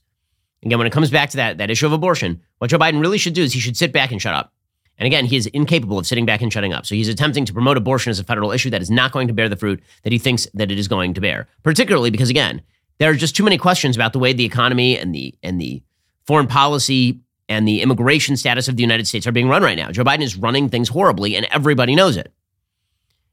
[0.64, 3.18] Again, when it comes back to that, that issue of abortion, what Joe Biden really
[3.18, 4.54] should do is he should sit back and shut up.
[4.98, 6.86] And again, he is incapable of sitting back and shutting up.
[6.86, 9.34] So he's attempting to promote abortion as a federal issue that is not going to
[9.34, 11.48] bear the fruit that he thinks that it is going to bear.
[11.64, 12.62] Particularly because, again,
[12.98, 15.84] there are just too many questions about the way the economy and the and the
[16.26, 19.92] foreign policy and the immigration status of the United States are being run right now.
[19.92, 22.32] Joe Biden is running things horribly, and everybody knows it.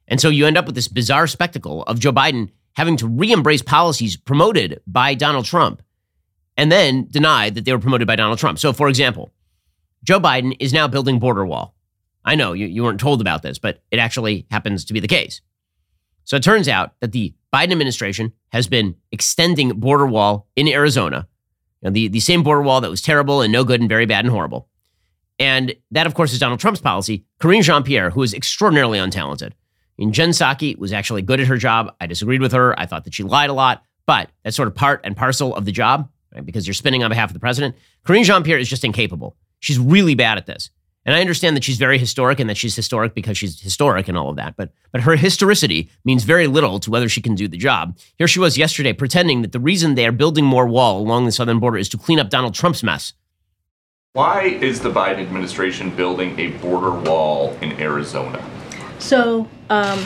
[0.08, 3.32] And so you end up with this bizarre spectacle of Joe Biden having to re
[3.32, 5.82] embrace policies promoted by Donald Trump
[6.56, 8.58] and then deny that they were promoted by Donald Trump.
[8.58, 9.32] So, for example,
[10.04, 11.74] Joe Biden is now building border wall.
[12.24, 15.08] I know you, you weren't told about this, but it actually happens to be the
[15.08, 15.40] case.
[16.24, 21.26] So it turns out that the Biden administration has been extending border wall in Arizona,
[21.82, 24.06] you know, the, the same border wall that was terrible and no good and very
[24.06, 24.68] bad and horrible.
[25.38, 27.24] And that, of course, is Donald Trump's policy.
[27.40, 29.52] Karine Jean Pierre, who is extraordinarily untalented.
[29.98, 31.94] Mean, Jen Psaki was actually good at her job.
[32.00, 32.78] I disagreed with her.
[32.78, 35.64] I thought that she lied a lot, but that's sort of part and parcel of
[35.64, 36.44] the job right?
[36.44, 37.76] because you're spinning on behalf of the president.
[38.04, 39.36] Karine Jean Pierre is just incapable.
[39.60, 40.70] She's really bad at this.
[41.04, 44.16] And I understand that she's very historic and that she's historic because she's historic and
[44.16, 44.56] all of that.
[44.56, 47.98] But but her historicity means very little to whether she can do the job.
[48.16, 51.32] Here she was yesterday pretending that the reason they are building more wall along the
[51.32, 53.14] southern border is to clean up Donald Trump's mess.
[54.12, 58.44] Why is the Biden administration building a border wall in Arizona?
[58.98, 60.04] So um,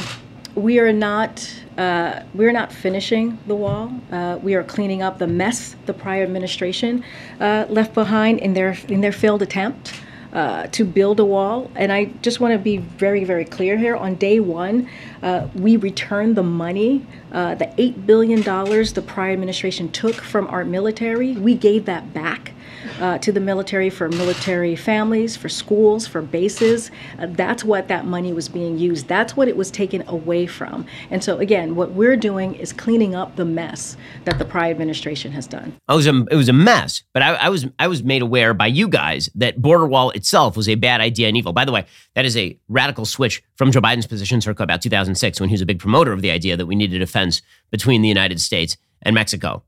[0.54, 3.92] we are not uh, we're not finishing the wall.
[4.10, 7.04] Uh, we are cleaning up the mess the prior administration
[7.38, 9.92] uh, left behind in their in their failed attempt.
[10.36, 11.70] Uh, to build a wall.
[11.76, 13.96] And I just want to be very, very clear here.
[13.96, 14.86] On day one,
[15.22, 20.62] uh, we returned the money, uh, the $8 billion the prior administration took from our
[20.62, 21.32] military.
[21.32, 22.52] We gave that back
[23.00, 26.90] uh, to the military for military families, for schools, for bases.
[27.18, 29.08] Uh, that's what that money was being used.
[29.08, 30.86] That's what it was taken away from.
[31.10, 35.32] And so, again, what we're doing is cleaning up the mess that the prior administration
[35.32, 35.74] has done.
[35.88, 38.54] It was a, it was a mess, but I, I was I was made aware
[38.54, 41.52] by you guys that border wall itself was a bad idea and evil.
[41.52, 45.40] By the way, that is a radical switch from Joe Biden's position circa about 2006
[45.40, 48.02] when he was a big promoter of the idea that we needed a fence between
[48.02, 49.62] the United States and Mexico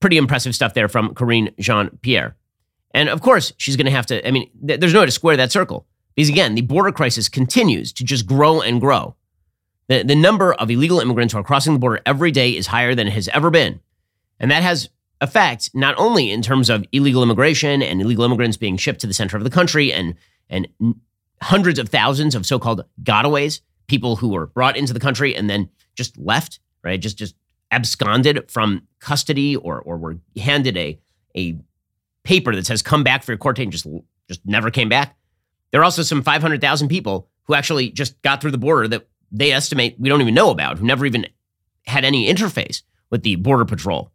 [0.00, 2.36] pretty impressive stuff there from Karine Jean Pierre.
[2.92, 5.12] And of course, she's going to have to, I mean, th- there's no way to
[5.12, 5.86] square that circle.
[6.14, 9.14] Because again, the border crisis continues to just grow and grow.
[9.88, 12.94] The, the number of illegal immigrants who are crossing the border every day is higher
[12.94, 13.80] than it has ever been.
[14.40, 14.88] And that has
[15.20, 19.14] effect not only in terms of illegal immigration and illegal immigrants being shipped to the
[19.14, 20.14] center of the country and
[20.50, 20.68] and
[21.42, 25.68] hundreds of thousands of so-called gotaways, people who were brought into the country and then
[25.94, 27.00] just left, right?
[27.00, 27.34] Just just
[27.70, 30.98] absconded from custody or or were handed a
[31.36, 31.58] a
[32.24, 33.86] paper that says come back for your court date and just
[34.28, 35.16] just never came back.
[35.70, 39.52] There are also some 500,000 people who actually just got through the border that they
[39.52, 41.26] estimate we don't even know about, who never even
[41.86, 44.12] had any interface with the border patrol.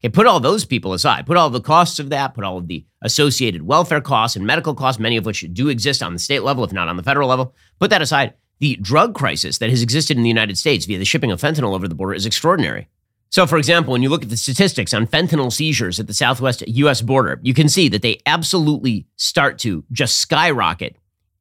[0.00, 1.26] Okay, put all those people aside.
[1.26, 4.74] Put all the costs of that, put all of the associated welfare costs and medical
[4.74, 7.28] costs, many of which do exist on the state level, if not on the federal
[7.28, 7.54] level.
[7.80, 8.34] Put that aside.
[8.58, 11.74] The drug crisis that has existed in the United States via the shipping of fentanyl
[11.74, 12.88] over the border is extraordinary.
[13.28, 16.66] So, for example, when you look at the statistics on fentanyl seizures at the southwest
[16.66, 17.02] U.S.
[17.02, 20.96] border, you can see that they absolutely start to just skyrocket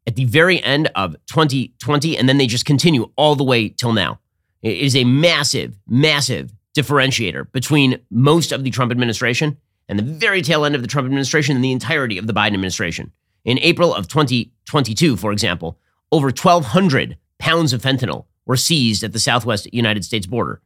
[0.08, 3.94] at the very end of 2020, and then they just continue all the way till
[3.94, 4.20] now.
[4.62, 10.42] It is a massive, massive differentiator between most of the Trump administration and the very
[10.42, 13.12] tail end of the Trump administration and the entirety of the Biden administration.
[13.46, 15.80] In April of 2022, for example,
[16.12, 20.62] over 1,200 pounds of fentanyl were seized at the southwest United States border.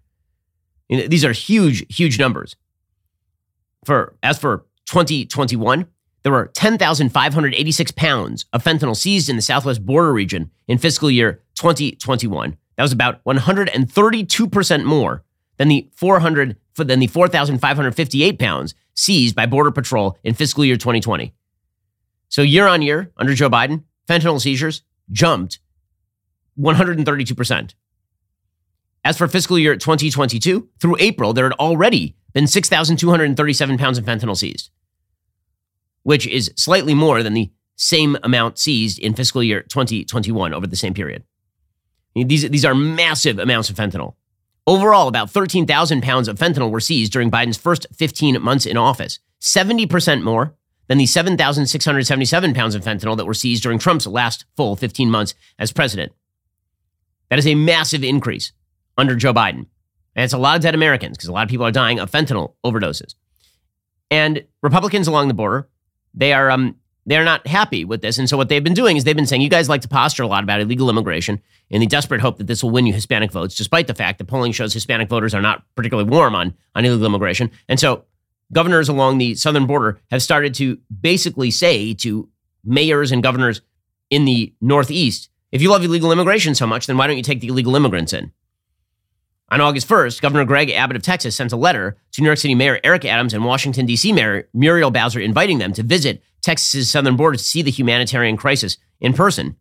[0.89, 2.56] These are huge, huge numbers.
[3.86, 5.88] For as for 2021,
[6.23, 11.41] there were 10,586 pounds of fentanyl seized in the southwest border region in fiscal year
[11.56, 12.58] 2021.
[12.75, 15.23] That was about 132% more
[15.58, 21.34] than the 400 than the 4,558 pounds seized by Border Patrol in fiscal year 2020.
[22.30, 25.60] So year on year, under Joe Biden, fentanyl seizures jumped
[26.60, 27.74] 132%.
[29.06, 34.38] As for fiscal year 2022, through April, there had already been 6,237 pounds of fentanyl
[34.38, 34.69] seized,
[36.04, 40.76] which is slightly more than the same amount seized in fiscal year 2021 over the
[40.76, 41.24] same period.
[42.13, 44.15] These, these are massive amounts of fentanyl.
[44.67, 49.19] Overall, about 13,000 pounds of fentanyl were seized during Biden's first 15 months in office,
[49.41, 50.56] 70% more
[50.89, 55.36] than the 7,677 pounds of fentanyl that were seized during Trump's last full 15 months
[55.58, 56.12] as president.
[57.30, 58.52] That is a massive increase
[58.97, 59.67] under Joe Biden.
[60.15, 62.12] And it's a lot of dead Americans because a lot of people are dying of
[62.12, 63.13] fentanyl overdoses.
[64.12, 65.69] And Republicans along the border,
[66.15, 66.75] they are um,
[67.06, 68.17] they're not happy with this.
[68.17, 70.23] And so what they've been doing is they've been saying, you guys like to posture
[70.23, 73.32] a lot about illegal immigration in the desperate hope that this will win you Hispanic
[73.32, 76.86] votes, despite the fact that polling shows Hispanic voters are not particularly warm on, on
[76.86, 77.52] illegal immigration.
[77.67, 78.06] And so
[78.51, 82.29] governors along the southern border have started to basically say to
[82.63, 83.62] mayors and governors
[84.09, 87.41] in the Northeast, if you love illegal immigration so much, then why don't you take
[87.41, 88.31] the illegal immigrants in?
[89.51, 92.53] On August 1st, Governor Greg Abbott of Texas sent a letter to New York City
[92.53, 94.13] Mayor Eric Adams and Washington, D.C.
[94.13, 98.77] Mayor Muriel Bowser inviting them to visit Texas's southern border to see the humanitarian crisis
[99.01, 99.55] in person.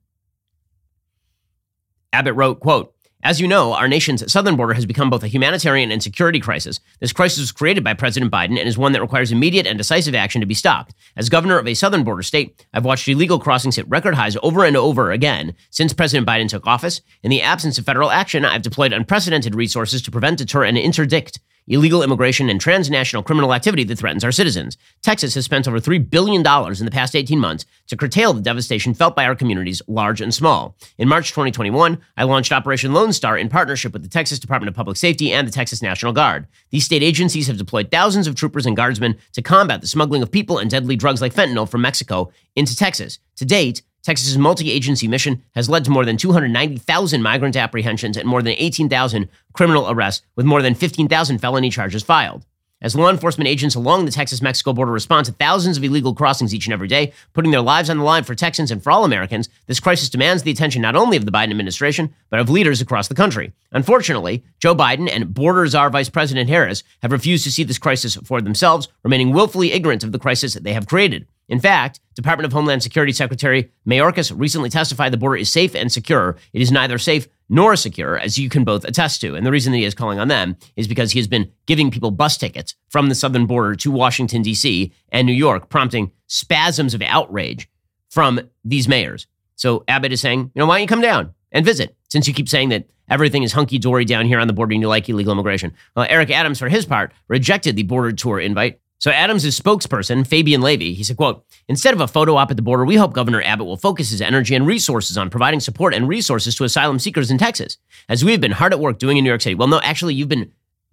[2.12, 2.94] Abbott wrote, quote,
[3.24, 6.78] as you know, our nation's southern border has become both a humanitarian and security crisis.
[7.00, 10.14] This crisis was created by President Biden and is one that requires immediate and decisive
[10.14, 10.94] action to be stopped.
[11.16, 14.64] As governor of a southern border state, I've watched illegal crossings hit record highs over
[14.64, 17.00] and over again since President Biden took office.
[17.24, 21.40] In the absence of federal action, I've deployed unprecedented resources to prevent, deter, and interdict
[21.68, 24.76] illegal immigration, and transnational criminal activity that threatens our citizens.
[25.02, 28.94] Texas has spent over $3 billion in the past 18 months to curtail the devastation
[28.94, 30.76] felt by our communities, large and small.
[30.98, 34.74] In March 2021, I launched Operation Lone Star in partnership with the Texas Department of
[34.74, 36.46] Public Safety and the Texas National Guard.
[36.70, 40.32] These state agencies have deployed thousands of troopers and guardsmen to combat the smuggling of
[40.32, 43.18] people and deadly drugs like fentanyl from Mexico into Texas.
[43.36, 48.42] To date, Texas's multi-agency mission has led to more than 290,000 migrant apprehensions and more
[48.42, 52.46] than 18,000 criminal arrests, with more than 15,000 felony charges filed.
[52.80, 56.54] As law enforcement agents along the Texas Mexico border respond to thousands of illegal crossings
[56.54, 59.04] each and every day, putting their lives on the line for Texans and for all
[59.04, 62.80] Americans, this crisis demands the attention not only of the Biden administration, but of leaders
[62.80, 63.52] across the country.
[63.72, 68.14] Unfortunately, Joe Biden and border czar Vice President Harris have refused to see this crisis
[68.14, 71.26] for themselves, remaining willfully ignorant of the crisis they have created.
[71.48, 75.90] In fact, Department of Homeland Security Secretary Mayorkas recently testified the border is safe and
[75.90, 76.36] secure.
[76.52, 79.34] It is neither safe nor secure, as you can both attest to.
[79.34, 81.90] And the reason that he is calling on them is because he has been giving
[81.90, 84.92] people bus tickets from the southern border to Washington, D.C.
[85.10, 87.68] and New York, prompting spasms of outrage
[88.10, 89.26] from these mayors.
[89.56, 92.34] So Abbott is saying, you know, why don't you come down and visit since you
[92.34, 95.08] keep saying that everything is hunky dory down here on the border and you like
[95.08, 95.72] illegal immigration?
[95.96, 100.60] Well, Eric Adams, for his part, rejected the border tour invite so Adams' spokesperson, Fabian
[100.60, 103.42] Levy, he said, quote, instead of a photo op at the border, we hope Governor
[103.42, 107.30] Abbott will focus his energy and resources on providing support and resources to asylum seekers
[107.30, 109.54] in Texas, as we have been hard at work doing in New York City.
[109.54, 110.50] Well, no, actually, you've been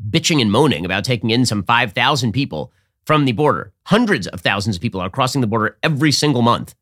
[0.08, 2.72] bitching and moaning about taking in some 5,000 people
[3.06, 3.74] from the border.
[3.86, 6.76] Hundreds of thousands of people are crossing the border every single month.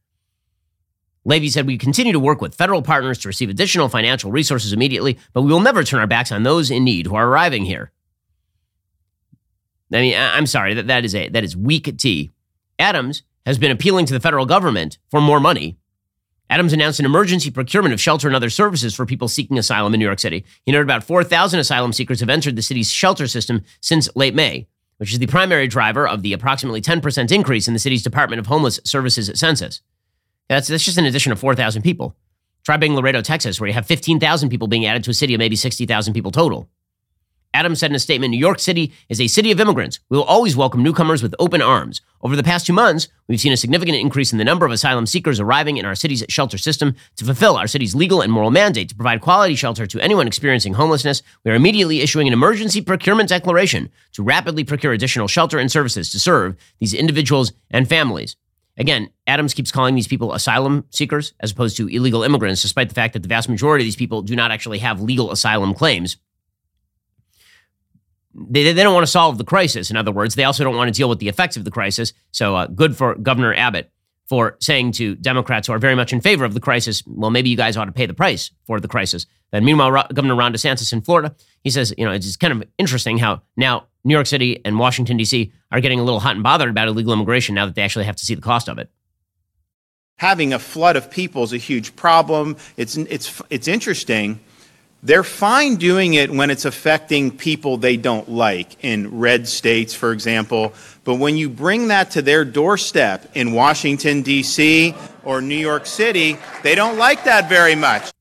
[1.24, 5.18] Levy said, We continue to work with federal partners to receive additional financial resources immediately,
[5.32, 7.92] but we will never turn our backs on those in need who are arriving here.
[9.94, 12.32] I mean, I- I'm sorry that that is a that is weak tea.
[12.80, 15.78] Adams has been appealing to the federal government for more money.
[16.50, 20.00] Adams announced an emergency procurement of shelter and other services for people seeking asylum in
[20.00, 20.46] New York City.
[20.66, 24.68] He noted about 4,000 asylum seekers have entered the city's shelter system since late May,
[24.98, 28.48] which is the primary driver of the approximately 10% increase in the city's Department of
[28.48, 29.82] Homeless Services census.
[30.48, 32.16] That's, that's just an addition of 4,000 people.
[32.64, 35.40] Try being Laredo, Texas, where you have 15,000 people being added to a city of
[35.40, 36.70] maybe 60,000 people total.
[37.54, 40.00] Adams said in a statement New York City is a city of immigrants.
[40.10, 42.02] We will always welcome newcomers with open arms.
[42.22, 45.06] Over the past two months, we've seen a significant increase in the number of asylum
[45.06, 46.96] seekers arriving in our city's shelter system.
[47.18, 50.74] To fulfill our city's legal and moral mandate to provide quality shelter to anyone experiencing
[50.74, 55.72] homelessness, we are immediately issuing an emergency procurement declaration to rapidly procure additional shelter and
[55.72, 58.36] services to serve these individuals and families.
[58.78, 62.96] Again, Adams keeps calling these people asylum seekers as opposed to illegal immigrants, despite the
[62.96, 66.18] fact that the vast majority of these people do not actually have legal asylum claims
[68.34, 69.90] they, they don't want to solve the crisis.
[69.90, 72.14] In other words, they also don't want to deal with the effects of the crisis.
[72.32, 73.92] So uh, good for Governor Abbott
[74.28, 77.50] for saying to Democrats who are very much in favor of the crisis, well, maybe
[77.50, 79.26] you guys ought to pay the price for the crisis.
[79.52, 82.68] Then meanwhile, Ro- Governor Ron DeSantis in Florida, he says, you know, it's kind of
[82.78, 85.52] interesting how now New York City and Washington, D.C.
[85.72, 88.16] are getting a little hot and bothered about illegal immigration now that they actually have
[88.16, 88.90] to see the cost of it.
[90.18, 92.56] Having a flood of people is a huge problem.
[92.78, 94.40] It's, it's, it's interesting
[95.04, 100.14] they're fine doing it when it's affecting people they don't like in red states, for
[100.14, 100.74] example.
[101.04, 104.96] But when you bring that to their doorstep in Washington, D.C.
[105.24, 108.12] or New York City, they don't like that very much.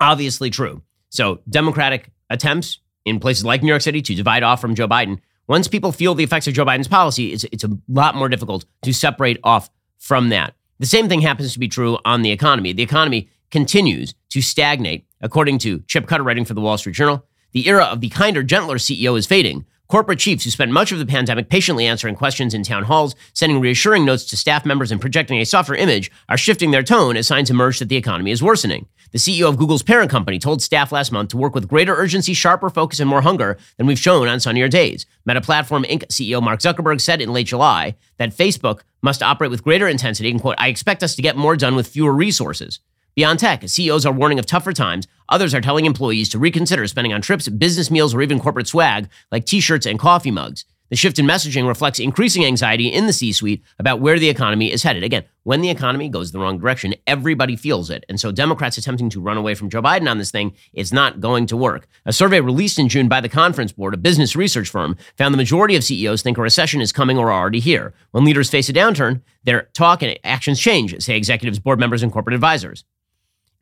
[0.00, 0.82] Obviously true.
[1.10, 5.18] So, Democratic attempts in places like New York City to divide off from Joe Biden,
[5.48, 8.66] once people feel the effects of Joe Biden's policy, it's, it's a lot more difficult
[8.82, 10.54] to separate off from that.
[10.78, 12.72] The same thing happens to be true on the economy.
[12.72, 15.07] The economy continues to stagnate.
[15.20, 18.42] According to Chip Cutter writing for the Wall Street Journal, the era of the kinder,
[18.42, 19.64] gentler CEO is fading.
[19.88, 23.58] Corporate chiefs who spent much of the pandemic patiently answering questions in town halls, sending
[23.58, 27.26] reassuring notes to staff members, and projecting a softer image are shifting their tone as
[27.26, 28.86] signs emerge that the economy is worsening.
[29.12, 32.34] The CEO of Google's parent company told staff last month to work with greater urgency,
[32.34, 35.06] sharper focus, and more hunger than we've shown on sunnier days.
[35.24, 36.06] Meta Platform Inc.
[36.08, 40.40] CEO Mark Zuckerberg said in late July that Facebook must operate with greater intensity and,
[40.40, 42.80] quote, I expect us to get more done with fewer resources.
[43.18, 45.08] Beyond tech, CEOs are warning of tougher times.
[45.28, 49.08] Others are telling employees to reconsider spending on trips, business meals, or even corporate swag
[49.32, 50.64] like t shirts and coffee mugs.
[50.90, 54.70] The shift in messaging reflects increasing anxiety in the C suite about where the economy
[54.70, 55.02] is headed.
[55.02, 58.04] Again, when the economy goes the wrong direction, everybody feels it.
[58.08, 61.18] And so Democrats attempting to run away from Joe Biden on this thing is not
[61.18, 61.88] going to work.
[62.06, 65.38] A survey released in June by the Conference Board, a business research firm, found the
[65.38, 67.94] majority of CEOs think a recession is coming or already here.
[68.12, 72.12] When leaders face a downturn, their talk and actions change, say executives, board members, and
[72.12, 72.84] corporate advisors.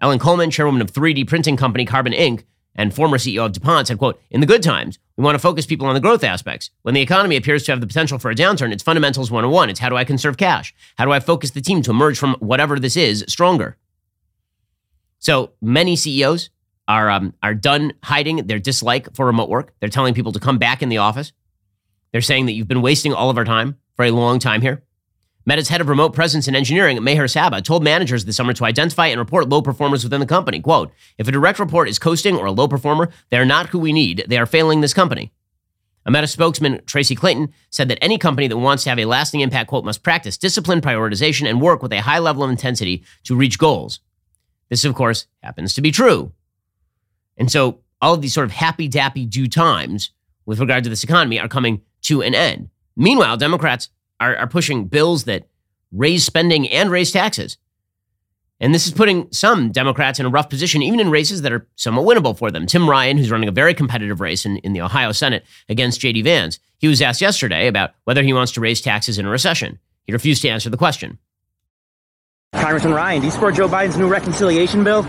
[0.01, 2.45] Ellen Kullman, chairwoman of 3D printing company Carbon Inc.,
[2.77, 5.65] and former CEO of DuPont said, quote, in the good times, we want to focus
[5.65, 6.71] people on the growth aspects.
[6.83, 9.71] When the economy appears to have the potential for a downturn, it's fundamentals 101.
[9.71, 10.75] It's how do I conserve cash?
[10.99, 13.79] How do I focus the team to emerge from whatever this is stronger?
[15.19, 16.51] So many CEOs
[16.87, 19.73] are, um, are done hiding their dislike for remote work.
[19.81, 21.33] They're telling people to come back in the office.
[22.13, 24.83] They're saying that you've been wasting all of our time for a long time here.
[25.49, 29.07] Meta's head of remote presence and engineering, Maher Saba, told managers this summer to identify
[29.07, 30.61] and report low performers within the company.
[30.61, 33.79] Quote, if a direct report is coasting or a low performer, they are not who
[33.79, 34.25] we need.
[34.27, 35.33] They are failing this company.
[36.05, 39.41] A Meta spokesman, Tracy Clayton, said that any company that wants to have a lasting
[39.41, 43.37] impact, quote, must practice discipline, prioritization, and work with a high level of intensity to
[43.37, 44.01] reach goals.
[44.69, 46.33] This, of course, happens to be true.
[47.37, 50.11] And so all of these sort of happy dappy due times
[50.45, 52.71] with regard to this economy are coming to an end.
[52.97, 55.49] Meanwhile, Democrats are, are pushing bills that
[55.93, 57.59] raise spending and raise taxes.
[58.59, 61.67] And this is putting some Democrats in a rough position, even in races that are
[61.77, 62.67] somewhat winnable for them.
[62.67, 66.23] Tim Ryan, who's running a very competitive race in, in the Ohio Senate against J.D.
[66.23, 69.79] Vance, he was asked yesterday about whether he wants to raise taxes in a recession.
[70.05, 71.19] He refused to answer the question.
[72.55, 75.03] Congressman Ryan, do you support Joe Biden's new reconciliation bill?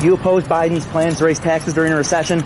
[0.00, 2.42] Do you oppose Biden's plans to raise taxes during a recession?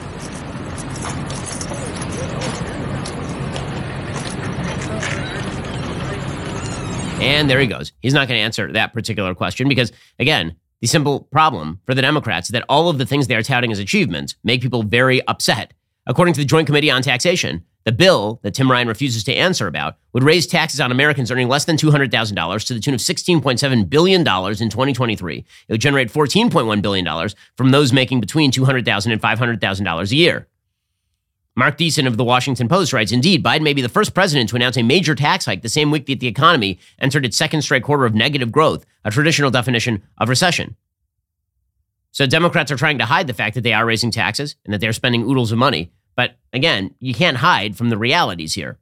[7.22, 7.92] And there he goes.
[8.00, 12.02] He's not going to answer that particular question because, again, the simple problem for the
[12.02, 15.24] Democrats is that all of the things they are touting as achievements make people very
[15.28, 15.72] upset.
[16.06, 19.66] According to the Joint Committee on Taxation, the bill that Tim Ryan refuses to answer
[19.66, 23.90] about would raise taxes on Americans earning less than $200,000 to the tune of $16.7
[23.90, 25.38] billion in 2023.
[25.38, 30.48] It would generate $14.1 billion from those making between $200,000 and $500,000 a year.
[31.56, 34.56] Marc Thiessen of the Washington Post writes Indeed, Biden may be the first president to
[34.56, 37.84] announce a major tax hike the same week that the economy entered its second straight
[37.84, 40.74] quarter of negative growth, a traditional definition of recession.
[42.10, 44.80] So Democrats are trying to hide the fact that they are raising taxes and that
[44.80, 45.92] they're spending oodles of money.
[46.16, 48.78] But again, you can't hide from the realities here.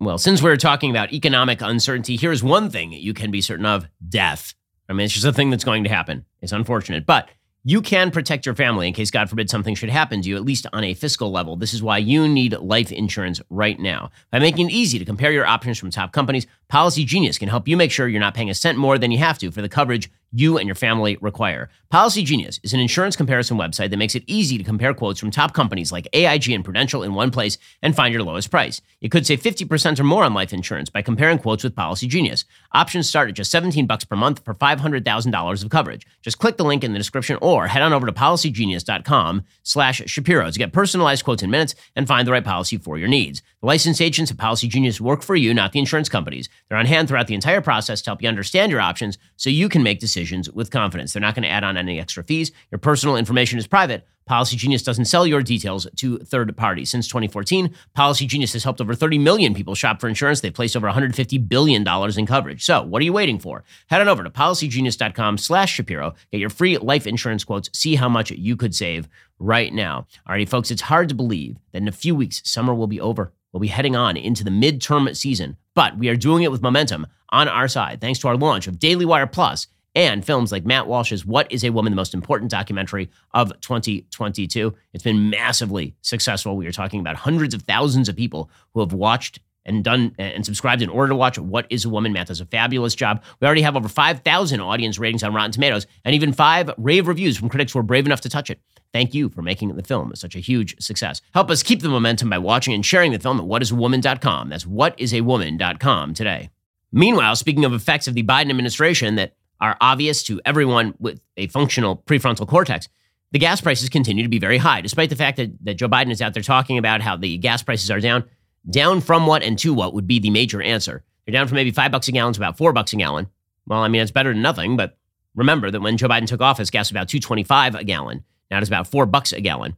[0.00, 3.88] Well, since we're talking about economic uncertainty, here's one thing you can be certain of
[4.06, 4.54] death.
[4.88, 6.24] I mean, it's just a thing that's going to happen.
[6.42, 7.06] It's unfortunate.
[7.06, 7.28] But
[7.66, 10.44] you can protect your family in case, God forbid, something should happen to you, at
[10.44, 11.56] least on a fiscal level.
[11.56, 14.10] This is why you need life insurance right now.
[14.30, 17.68] By making it easy to compare your options from top companies, Policy Genius can help
[17.68, 19.68] you make sure you're not paying a cent more than you have to for the
[19.68, 21.70] coverage you and your family require.
[21.90, 25.30] Policy Genius is an insurance comparison website that makes it easy to compare quotes from
[25.30, 28.80] top companies like AIG and Prudential in one place and find your lowest price.
[29.00, 32.44] You could save 50% or more on life insurance by comparing quotes with Policy Genius.
[32.72, 36.04] Options start at just 17 bucks per month for $500,000 of coverage.
[36.20, 40.50] Just click the link in the description or head on over to policygenius.com slash Shapiro
[40.50, 43.40] to get personalized quotes in minutes and find the right policy for your needs.
[43.60, 46.48] The licensed agents at Policy Genius work for you, not the insurance companies.
[46.68, 49.68] They're on hand throughout the entire process to help you understand your options so you
[49.68, 51.12] can make decisions with confidence.
[51.12, 52.52] They're not going to add on any extra fees.
[52.70, 54.06] Your personal information is private.
[54.26, 56.90] Policy Genius doesn't sell your details to third parties.
[56.90, 60.40] Since 2014, Policy Genius has helped over 30 million people shop for insurance.
[60.40, 62.64] They've placed over $150 billion in coverage.
[62.64, 63.64] So what are you waiting for?
[63.88, 66.14] Head on over to policygenius.com slash Shapiro.
[66.32, 67.68] Get your free life insurance quotes.
[67.78, 69.08] See how much you could save
[69.38, 70.06] right now.
[70.26, 73.33] Alrighty, folks, it's hard to believe that in a few weeks, summer will be over.
[73.54, 77.06] We'll be heading on into the midterm season, but we are doing it with momentum
[77.28, 80.88] on our side thanks to our launch of Daily Wire Plus and films like Matt
[80.88, 84.74] Walsh's What is a Woman, the most important documentary of 2022.
[84.92, 86.56] It's been massively successful.
[86.56, 90.44] We are talking about hundreds of thousands of people who have watched and done and
[90.44, 92.12] subscribed in order to watch What is a Woman.
[92.12, 93.22] Matt does a fabulous job.
[93.40, 97.36] We already have over 5,000 audience ratings on Rotten Tomatoes and even five rave reviews
[97.36, 98.58] from critics who are brave enough to touch it.
[98.94, 101.20] Thank you for making the film such a huge success.
[101.34, 104.50] Help us keep the momentum by watching and sharing the film at whatisawoman.com.
[104.50, 106.50] That's whatisawoman.com today.
[106.92, 111.48] Meanwhile, speaking of effects of the Biden administration that are obvious to everyone with a
[111.48, 112.88] functional prefrontal cortex,
[113.32, 116.12] the gas prices continue to be very high, despite the fact that, that Joe Biden
[116.12, 118.22] is out there talking about how the gas prices are down.
[118.70, 121.02] Down from what and to what would be the major answer.
[121.26, 123.26] They're down from maybe five bucks a gallon to about four bucks a gallon.
[123.66, 124.96] Well, I mean, it's better than nothing, but
[125.34, 128.22] remember that when Joe Biden took office, gas was about 225 a gallon.
[128.54, 129.76] Now it's about four bucks a gallon.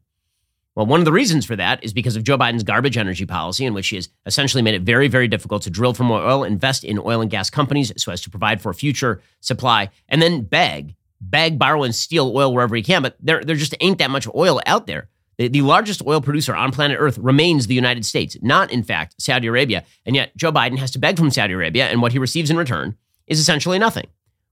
[0.75, 3.65] Well, one of the reasons for that is because of Joe Biden's garbage energy policy,
[3.65, 6.45] in which he has essentially made it very, very difficult to drill for more oil,
[6.45, 10.43] invest in oil and gas companies so as to provide for future supply, and then
[10.43, 13.01] beg, beg, borrow, and steal oil wherever he can.
[13.01, 15.09] But there, there just ain't that much oil out there.
[15.39, 19.15] The, the largest oil producer on planet Earth remains the United States, not, in fact,
[19.19, 19.85] Saudi Arabia.
[20.05, 22.59] And yet, Joe Biden has to beg from Saudi Arabia, and what he receives in
[22.59, 22.95] return
[23.27, 24.09] is essentially nothing,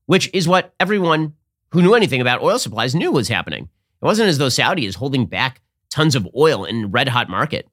[0.06, 1.34] which is what everyone
[1.72, 3.68] who knew anything about oil supplies knew was happening.
[4.02, 7.68] It wasn't as though Saudi is holding back tons of oil in red hot market.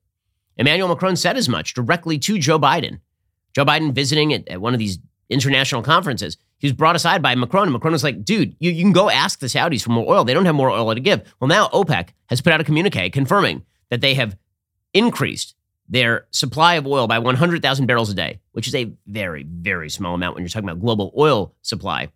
[0.58, 3.00] Emmanuel Macron said as much directly to Joe Biden.
[3.56, 5.00] Joe Biden visiting at, at one of these
[5.30, 6.38] international conferences.
[6.60, 9.10] He was brought aside by Macron, and Macron was like, dude, you, you can go
[9.10, 10.24] ask the Saudis for more oil.
[10.24, 11.22] They don't have more oil to give.
[11.40, 14.38] Well, now OPEC has put out a communique confirming that they have
[14.94, 15.56] increased
[15.90, 20.16] their supply of oil by 100,000 barrels a day, which is a very, very small
[20.16, 22.10] amount when you're talking about global oil supply.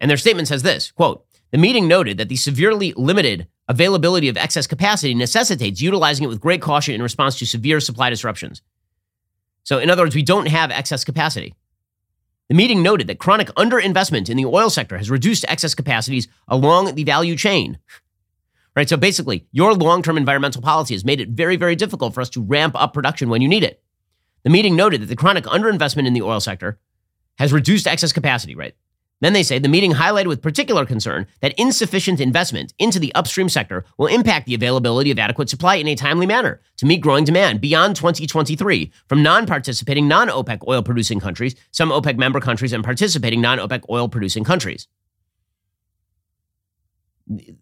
[0.00, 4.36] And their statement says this quote, the meeting noted that the severely limited availability of
[4.36, 8.62] excess capacity necessitates utilizing it with great caution in response to severe supply disruptions.
[9.62, 11.54] So, in other words, we don't have excess capacity.
[12.48, 16.94] The meeting noted that chronic underinvestment in the oil sector has reduced excess capacities along
[16.94, 17.78] the value chain.
[18.74, 18.88] Right?
[18.88, 22.42] So basically, your long-term environmental policy has made it very, very difficult for us to
[22.42, 23.82] ramp up production when you need it.
[24.44, 26.78] The meeting noted that the chronic underinvestment in the oil sector
[27.38, 28.74] has reduced excess capacity, right?
[29.22, 33.48] Then they say the meeting highlighted with particular concern that insufficient investment into the upstream
[33.48, 37.24] sector will impact the availability of adequate supply in a timely manner to meet growing
[37.24, 42.72] demand beyond 2023 from non participating non OPEC oil producing countries, some OPEC member countries,
[42.72, 44.88] and participating non OPEC oil producing countries.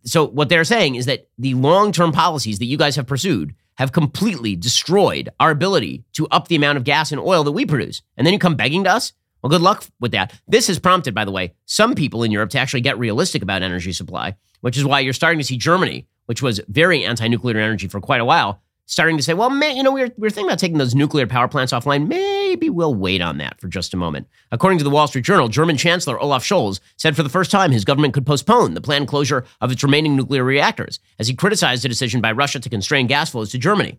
[0.04, 3.54] So, what they're saying is that the long term policies that you guys have pursued
[3.74, 7.66] have completely destroyed our ability to up the amount of gas and oil that we
[7.66, 8.00] produce.
[8.16, 9.12] And then you come begging to us
[9.42, 10.38] well, good luck with that.
[10.46, 13.62] This has prompted, by the way, some people in Europe to actually get realistic about
[13.62, 17.58] energy supply, which is why you're starting to see Germany, which was very anti nuclear
[17.58, 20.26] energy for quite a while, starting to say, well, man, you know, we are we
[20.26, 22.08] are thinking about taking those nuclear power plants offline.
[22.08, 24.26] Maybe we'll wait on that for just a moment.
[24.52, 27.70] According to the Wall Street Journal, German Chancellor Olaf Scholz said for the first time
[27.70, 31.84] his government could postpone the planned closure of its remaining nuclear reactors as he criticized
[31.84, 33.98] a decision by Russia to constrain gas flows to Germany,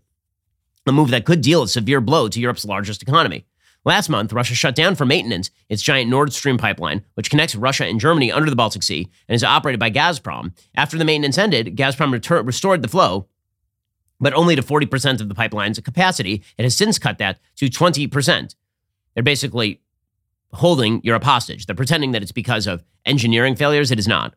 [0.86, 3.46] a move that could deal a severe blow to Europe's largest economy.
[3.84, 7.86] Last month, Russia shut down for maintenance its giant Nord Stream pipeline, which connects Russia
[7.86, 10.54] and Germany under the Baltic Sea and is operated by Gazprom.
[10.76, 13.28] After the maintenance ended, Gazprom retur- restored the flow,
[14.20, 16.44] but only to 40% of the pipeline's capacity.
[16.58, 18.56] It has since cut that to 20%.
[19.16, 19.82] They're basically
[20.54, 21.66] holding Europe hostage.
[21.66, 23.90] They're pretending that it's because of engineering failures.
[23.90, 24.36] It is not.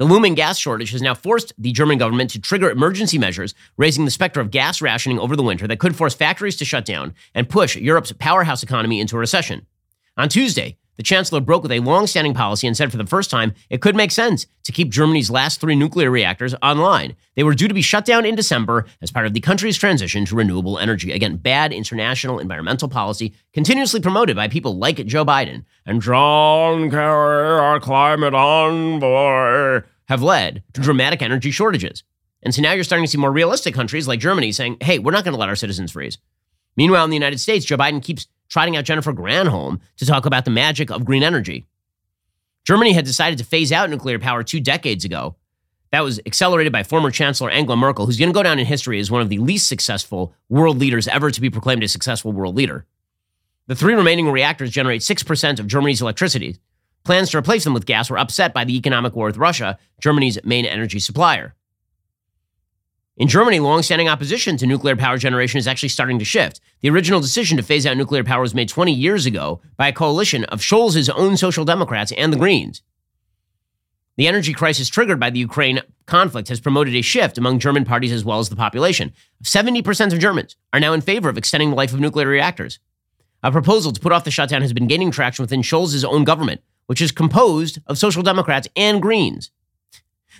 [0.00, 4.06] The looming gas shortage has now forced the German government to trigger emergency measures, raising
[4.06, 7.12] the specter of gas rationing over the winter that could force factories to shut down
[7.34, 9.66] and push Europe's powerhouse economy into a recession.
[10.16, 13.52] On Tuesday, the chancellor broke with a long-standing policy and said for the first time
[13.68, 17.16] it could make sense to keep Germany's last three nuclear reactors online.
[17.36, 20.24] They were due to be shut down in December as part of the country's transition
[20.26, 21.12] to renewable energy.
[21.12, 27.60] Again, bad international environmental policy continuously promoted by people like Joe Biden and John Kerry,
[27.60, 32.02] our climate envoy, have led to dramatic energy shortages.
[32.42, 35.12] And so now you're starting to see more realistic countries like Germany saying, hey, we're
[35.12, 36.18] not going to let our citizens freeze.
[36.76, 40.44] Meanwhile, in the United States, Joe Biden keeps trotting out Jennifer Granholm to talk about
[40.44, 41.64] the magic of green energy.
[42.66, 45.36] Germany had decided to phase out nuclear power two decades ago.
[45.92, 48.98] That was accelerated by former Chancellor Angela Merkel, who's going to go down in history
[48.98, 52.56] as one of the least successful world leaders ever to be proclaimed a successful world
[52.56, 52.84] leader.
[53.68, 56.58] The three remaining reactors generate 6% of Germany's electricity.
[57.04, 60.38] Plans to replace them with gas were upset by the economic war with Russia, Germany's
[60.44, 61.54] main energy supplier.
[63.16, 66.60] In Germany, long-standing opposition to nuclear power generation is actually starting to shift.
[66.80, 69.92] The original decision to phase out nuclear power was made 20 years ago by a
[69.92, 72.82] coalition of Scholz's own Social Democrats and the Greens.
[74.16, 78.12] The energy crisis triggered by the Ukraine conflict has promoted a shift among German parties
[78.12, 79.12] as well as the population.
[79.44, 82.78] 70% of Germans are now in favor of extending the life of nuclear reactors.
[83.42, 86.60] A proposal to put off the shutdown has been gaining traction within Scholz's own government,
[86.86, 89.50] which is composed of Social Democrats and Greens.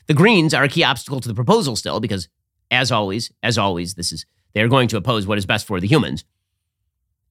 [0.06, 2.28] The Greens are a key obstacle to the proposal still because
[2.70, 5.80] as always, as always, this is they are going to oppose what is best for
[5.80, 6.24] the humans.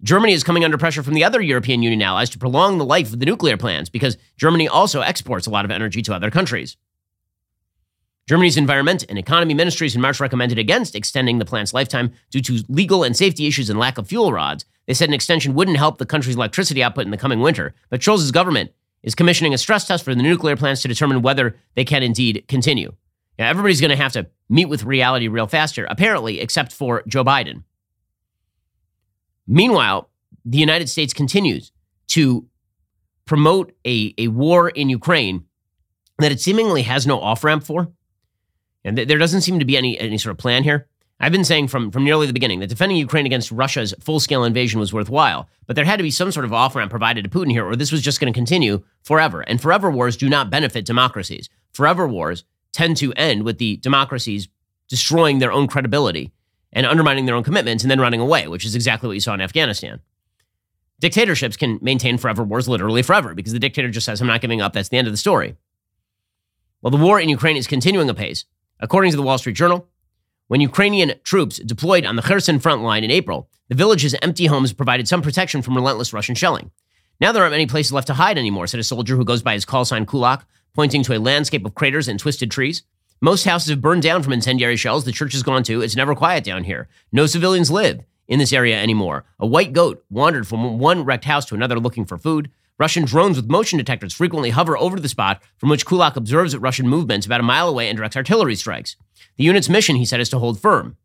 [0.01, 3.11] Germany is coming under pressure from the other European Union allies to prolong the life
[3.11, 6.77] of the nuclear plants because Germany also exports a lot of energy to other countries.
[8.29, 12.63] Germany's environment and economy ministries in March recommended against extending the plant's lifetime due to
[12.69, 14.65] legal and safety issues and lack of fuel rods.
[14.85, 18.01] They said an extension wouldn't help the country's electricity output in the coming winter, but
[18.01, 18.71] Scholz's government
[19.03, 22.45] is commissioning a stress test for the nuclear plants to determine whether they can indeed
[22.47, 22.93] continue.
[23.37, 27.03] Now, everybody's going to have to meet with reality real fast here, apparently, except for
[27.07, 27.63] Joe Biden.
[29.47, 30.09] Meanwhile,
[30.43, 31.71] the United States continues
[32.09, 32.47] to
[33.25, 35.45] promote a, a war in Ukraine
[36.17, 37.91] that it seemingly has no off ramp for.
[38.83, 40.87] And th- there doesn't seem to be any, any sort of plan here.
[41.19, 44.45] I've been saying from, from nearly the beginning that defending Ukraine against Russia's full scale
[44.45, 47.29] invasion was worthwhile, but there had to be some sort of off ramp provided to
[47.29, 49.41] Putin here, or this was just going to continue forever.
[49.41, 51.49] And forever wars do not benefit democracies.
[51.73, 54.47] Forever wars tend to end with the democracies
[54.87, 56.31] destroying their own credibility
[56.71, 59.33] and undermining their own commitments and then running away, which is exactly what you saw
[59.33, 59.99] in Afghanistan.
[60.99, 64.61] Dictatorships can maintain forever wars literally forever because the dictator just says, I'm not giving
[64.61, 64.73] up.
[64.73, 65.55] That's the end of the story.
[66.81, 68.45] Well, the war in Ukraine is continuing apace.
[68.79, 69.88] According to the Wall Street Journal,
[70.49, 74.73] when Ukrainian troops deployed on the Kherson front line in April, the village's empty homes
[74.73, 76.71] provided some protection from relentless Russian shelling.
[77.21, 79.53] Now there aren't many places left to hide anymore, said a soldier who goes by
[79.53, 82.81] his call sign Kulak, pointing to a landscape of craters and twisted trees.
[83.21, 85.05] Most houses have burned down from incendiary shells.
[85.05, 85.81] The church has gone to.
[85.81, 86.87] It's never quiet down here.
[87.11, 89.25] No civilians live in this area anymore.
[89.39, 92.49] A white goat wandered from one wrecked house to another looking for food.
[92.79, 96.87] Russian drones with motion detectors frequently hover over the spot from which Kulak observes Russian
[96.87, 98.95] movements about a mile away and directs artillery strikes.
[99.35, 100.95] The unit's mission, he said, is to hold firm.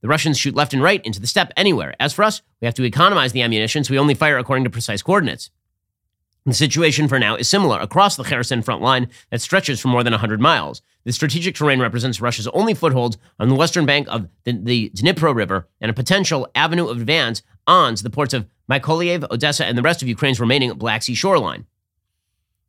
[0.00, 1.94] The Russians shoot left and right into the steppe anywhere.
[2.00, 4.70] As for us, we have to economize the ammunition, so we only fire according to
[4.70, 5.50] precise coordinates.
[6.44, 10.02] The situation for now is similar across the Kherson front line that stretches for more
[10.02, 10.82] than 100 miles.
[11.04, 15.32] The strategic terrain represents Russia's only foothold on the western bank of the, the Dnipro
[15.32, 19.76] River and a potential avenue of advance on to the ports of Mykolaiv, Odessa, and
[19.76, 21.66] the rest of Ukraine's remaining Black Sea shoreline.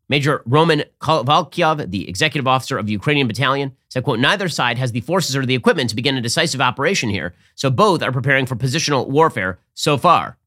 [0.09, 4.91] Major Roman Kovalkyov, the executive officer of the Ukrainian battalion, said, quote, neither side has
[4.91, 8.45] the forces or the equipment to begin a decisive operation here, so both are preparing
[8.45, 10.37] for positional warfare so far.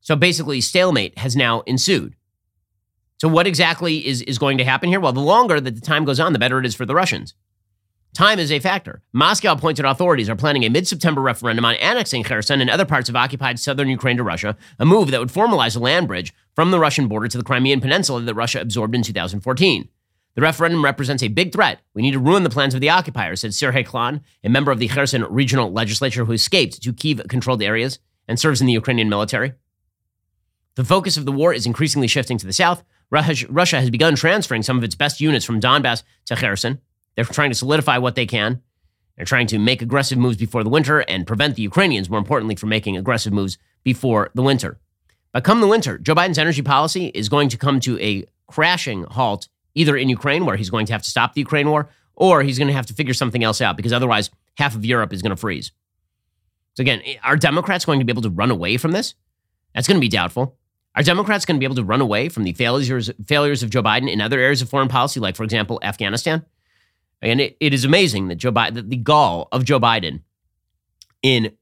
[0.00, 2.14] So basically, stalemate has now ensued.
[3.18, 5.00] So, what exactly is, is going to happen here?
[5.00, 7.34] Well, the longer that the time goes on, the better it is for the Russians.
[8.14, 9.00] Time is a factor.
[9.14, 13.08] Moscow appointed authorities are planning a mid September referendum on annexing Kherson and other parts
[13.08, 16.70] of occupied southern Ukraine to Russia, a move that would formalize a land bridge from
[16.70, 19.88] the Russian border to the Crimean Peninsula that Russia absorbed in 2014.
[20.34, 21.80] The referendum represents a big threat.
[21.94, 24.78] We need to ruin the plans of the occupiers, said Serhii Khlan, a member of
[24.78, 27.98] the Kherson regional legislature who escaped to Kiev controlled areas
[28.28, 29.54] and serves in the Ukrainian military.
[30.74, 32.84] The focus of the war is increasingly shifting to the south.
[33.10, 36.78] Russia has begun transferring some of its best units from Donbass to Kherson.
[37.14, 38.62] They're trying to solidify what they can.
[39.16, 42.56] They're trying to make aggressive moves before the winter and prevent the Ukrainians, more importantly,
[42.56, 44.78] from making aggressive moves before the winter.
[45.32, 49.04] But come the winter, Joe Biden's energy policy is going to come to a crashing
[49.04, 52.42] halt, either in Ukraine, where he's going to have to stop the Ukraine war, or
[52.42, 55.22] he's going to have to figure something else out because otherwise half of Europe is
[55.22, 55.72] going to freeze.
[56.74, 59.14] So, again, eh, are Democrats going to be able to run away from this?
[59.74, 60.58] That's going to be doubtful.
[60.94, 63.82] Are Democrats going to be able to run away from the failures, failures of Joe
[63.82, 66.44] Biden in other areas of foreign policy, like, for example, Afghanistan?
[67.22, 70.20] And it, it is amazing that Joe Biden, the gall of Joe Biden
[71.22, 71.52] in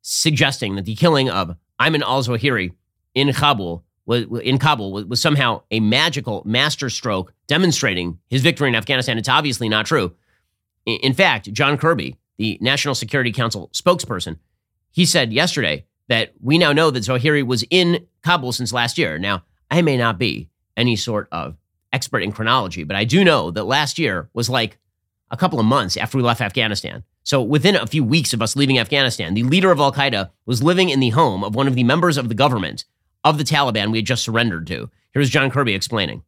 [0.00, 2.72] suggesting that the killing of Ayman al-Zawahiri
[3.14, 8.74] in Kabul was, in Kabul was, was somehow a magical masterstroke demonstrating his victory in
[8.74, 9.18] Afghanistan.
[9.18, 10.14] It's obviously not true.
[10.86, 14.38] In, in fact, John Kirby, the National Security Council spokesperson,
[14.90, 19.18] he said yesterday that we now know that Zawahiri was in Kabul since last year.
[19.18, 21.56] Now, I may not be any sort of
[21.92, 24.78] expert in chronology, but I do know that last year was like
[25.32, 27.02] a couple of months after we left Afghanistan.
[27.24, 30.62] So within a few weeks of us leaving Afghanistan, the leader of Al Qaeda was
[30.62, 32.84] living in the home of one of the members of the government
[33.24, 34.90] of the Taliban we had just surrendered to.
[35.12, 36.22] Here's John Kirby explaining.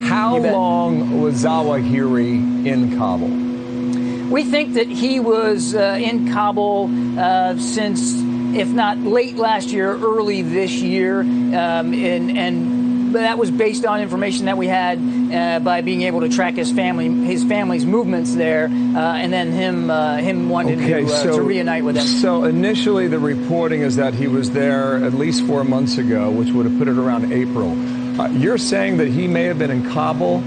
[0.00, 4.30] How long was Zawahiri in Kabul?
[4.30, 8.14] We think that he was uh, in Kabul uh, since,
[8.56, 12.85] if not late last year, early this year, um, and, and
[13.20, 14.98] that was based on information that we had
[15.32, 19.52] uh, by being able to track his family, his family's movements there, uh, and then
[19.52, 22.06] him, uh, him wanting okay, to, uh, so, to reunite with them.
[22.06, 26.50] So initially, the reporting is that he was there at least four months ago, which
[26.50, 27.72] would have put it around April.
[28.20, 30.42] Uh, you're saying that he may have been in Kabul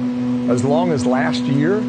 [0.50, 1.80] as long as last year?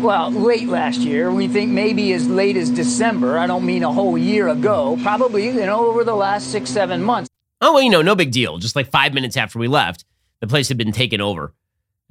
[0.00, 1.30] Well, late last year.
[1.30, 3.38] We think maybe as late as December.
[3.38, 4.98] I don't mean a whole year ago.
[5.02, 7.28] Probably, you know, over the last six, seven months.
[7.60, 8.58] Oh, well, you know, no big deal.
[8.58, 10.04] Just like five minutes after we left,
[10.40, 11.54] the place had been taken over.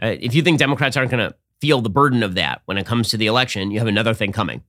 [0.02, 2.86] Uh, if you think Democrats aren't going to feel the burden of that when it
[2.86, 4.64] comes to the election, you have another thing coming.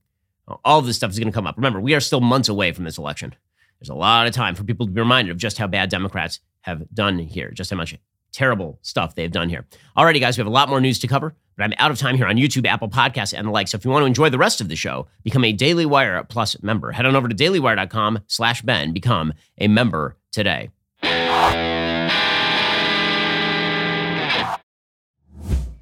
[0.63, 1.57] All this stuff is going to come up.
[1.57, 3.35] Remember, we are still months away from this election.
[3.79, 6.39] There's a lot of time for people to be reminded of just how bad Democrats
[6.61, 7.95] have done here, just how much
[8.37, 9.65] terrible stuff they've done here.
[9.97, 12.15] Alrighty, guys, we have a lot more news to cover, but I'm out of time
[12.15, 13.67] here on YouTube, Apple Podcasts, and the like.
[13.67, 16.23] So if you want to enjoy the rest of the show, become a Daily Wire
[16.23, 16.91] Plus member.
[16.91, 18.93] Head on over to dailywire.com slash Ben.
[18.93, 20.69] Become a member today.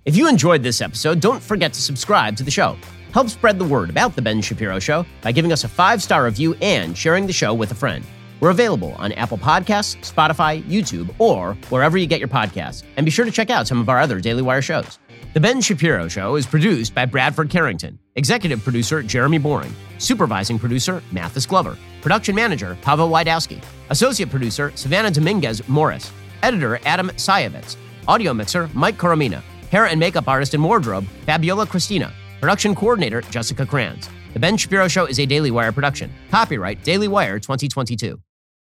[0.05, 2.77] If you enjoyed this episode, don't forget to subscribe to the show.
[3.11, 6.23] Help spread the word about The Ben Shapiro Show by giving us a five star
[6.23, 8.05] review and sharing the show with a friend.
[8.45, 12.83] We're available on Apple Podcasts, Spotify, YouTube, or wherever you get your podcasts.
[12.95, 14.99] And be sure to check out some of our other Daily Wire shows.
[15.33, 21.01] The Ben Shapiro Show is produced by Bradford Carrington, executive producer Jeremy Boring, supervising producer
[21.11, 26.11] Mathis Glover, production manager Pavel Wydowski, associate producer Savannah Dominguez Morris,
[26.43, 27.77] editor Adam Sayevitz,
[28.07, 29.41] audio mixer Mike Coromina,
[29.71, 34.07] hair and makeup artist and wardrobe Fabiola Cristina, production coordinator Jessica Kranz.
[34.33, 36.13] The Ben Shapiro Show is a Daily Wire production.
[36.29, 38.21] Copyright Daily Wire 2022.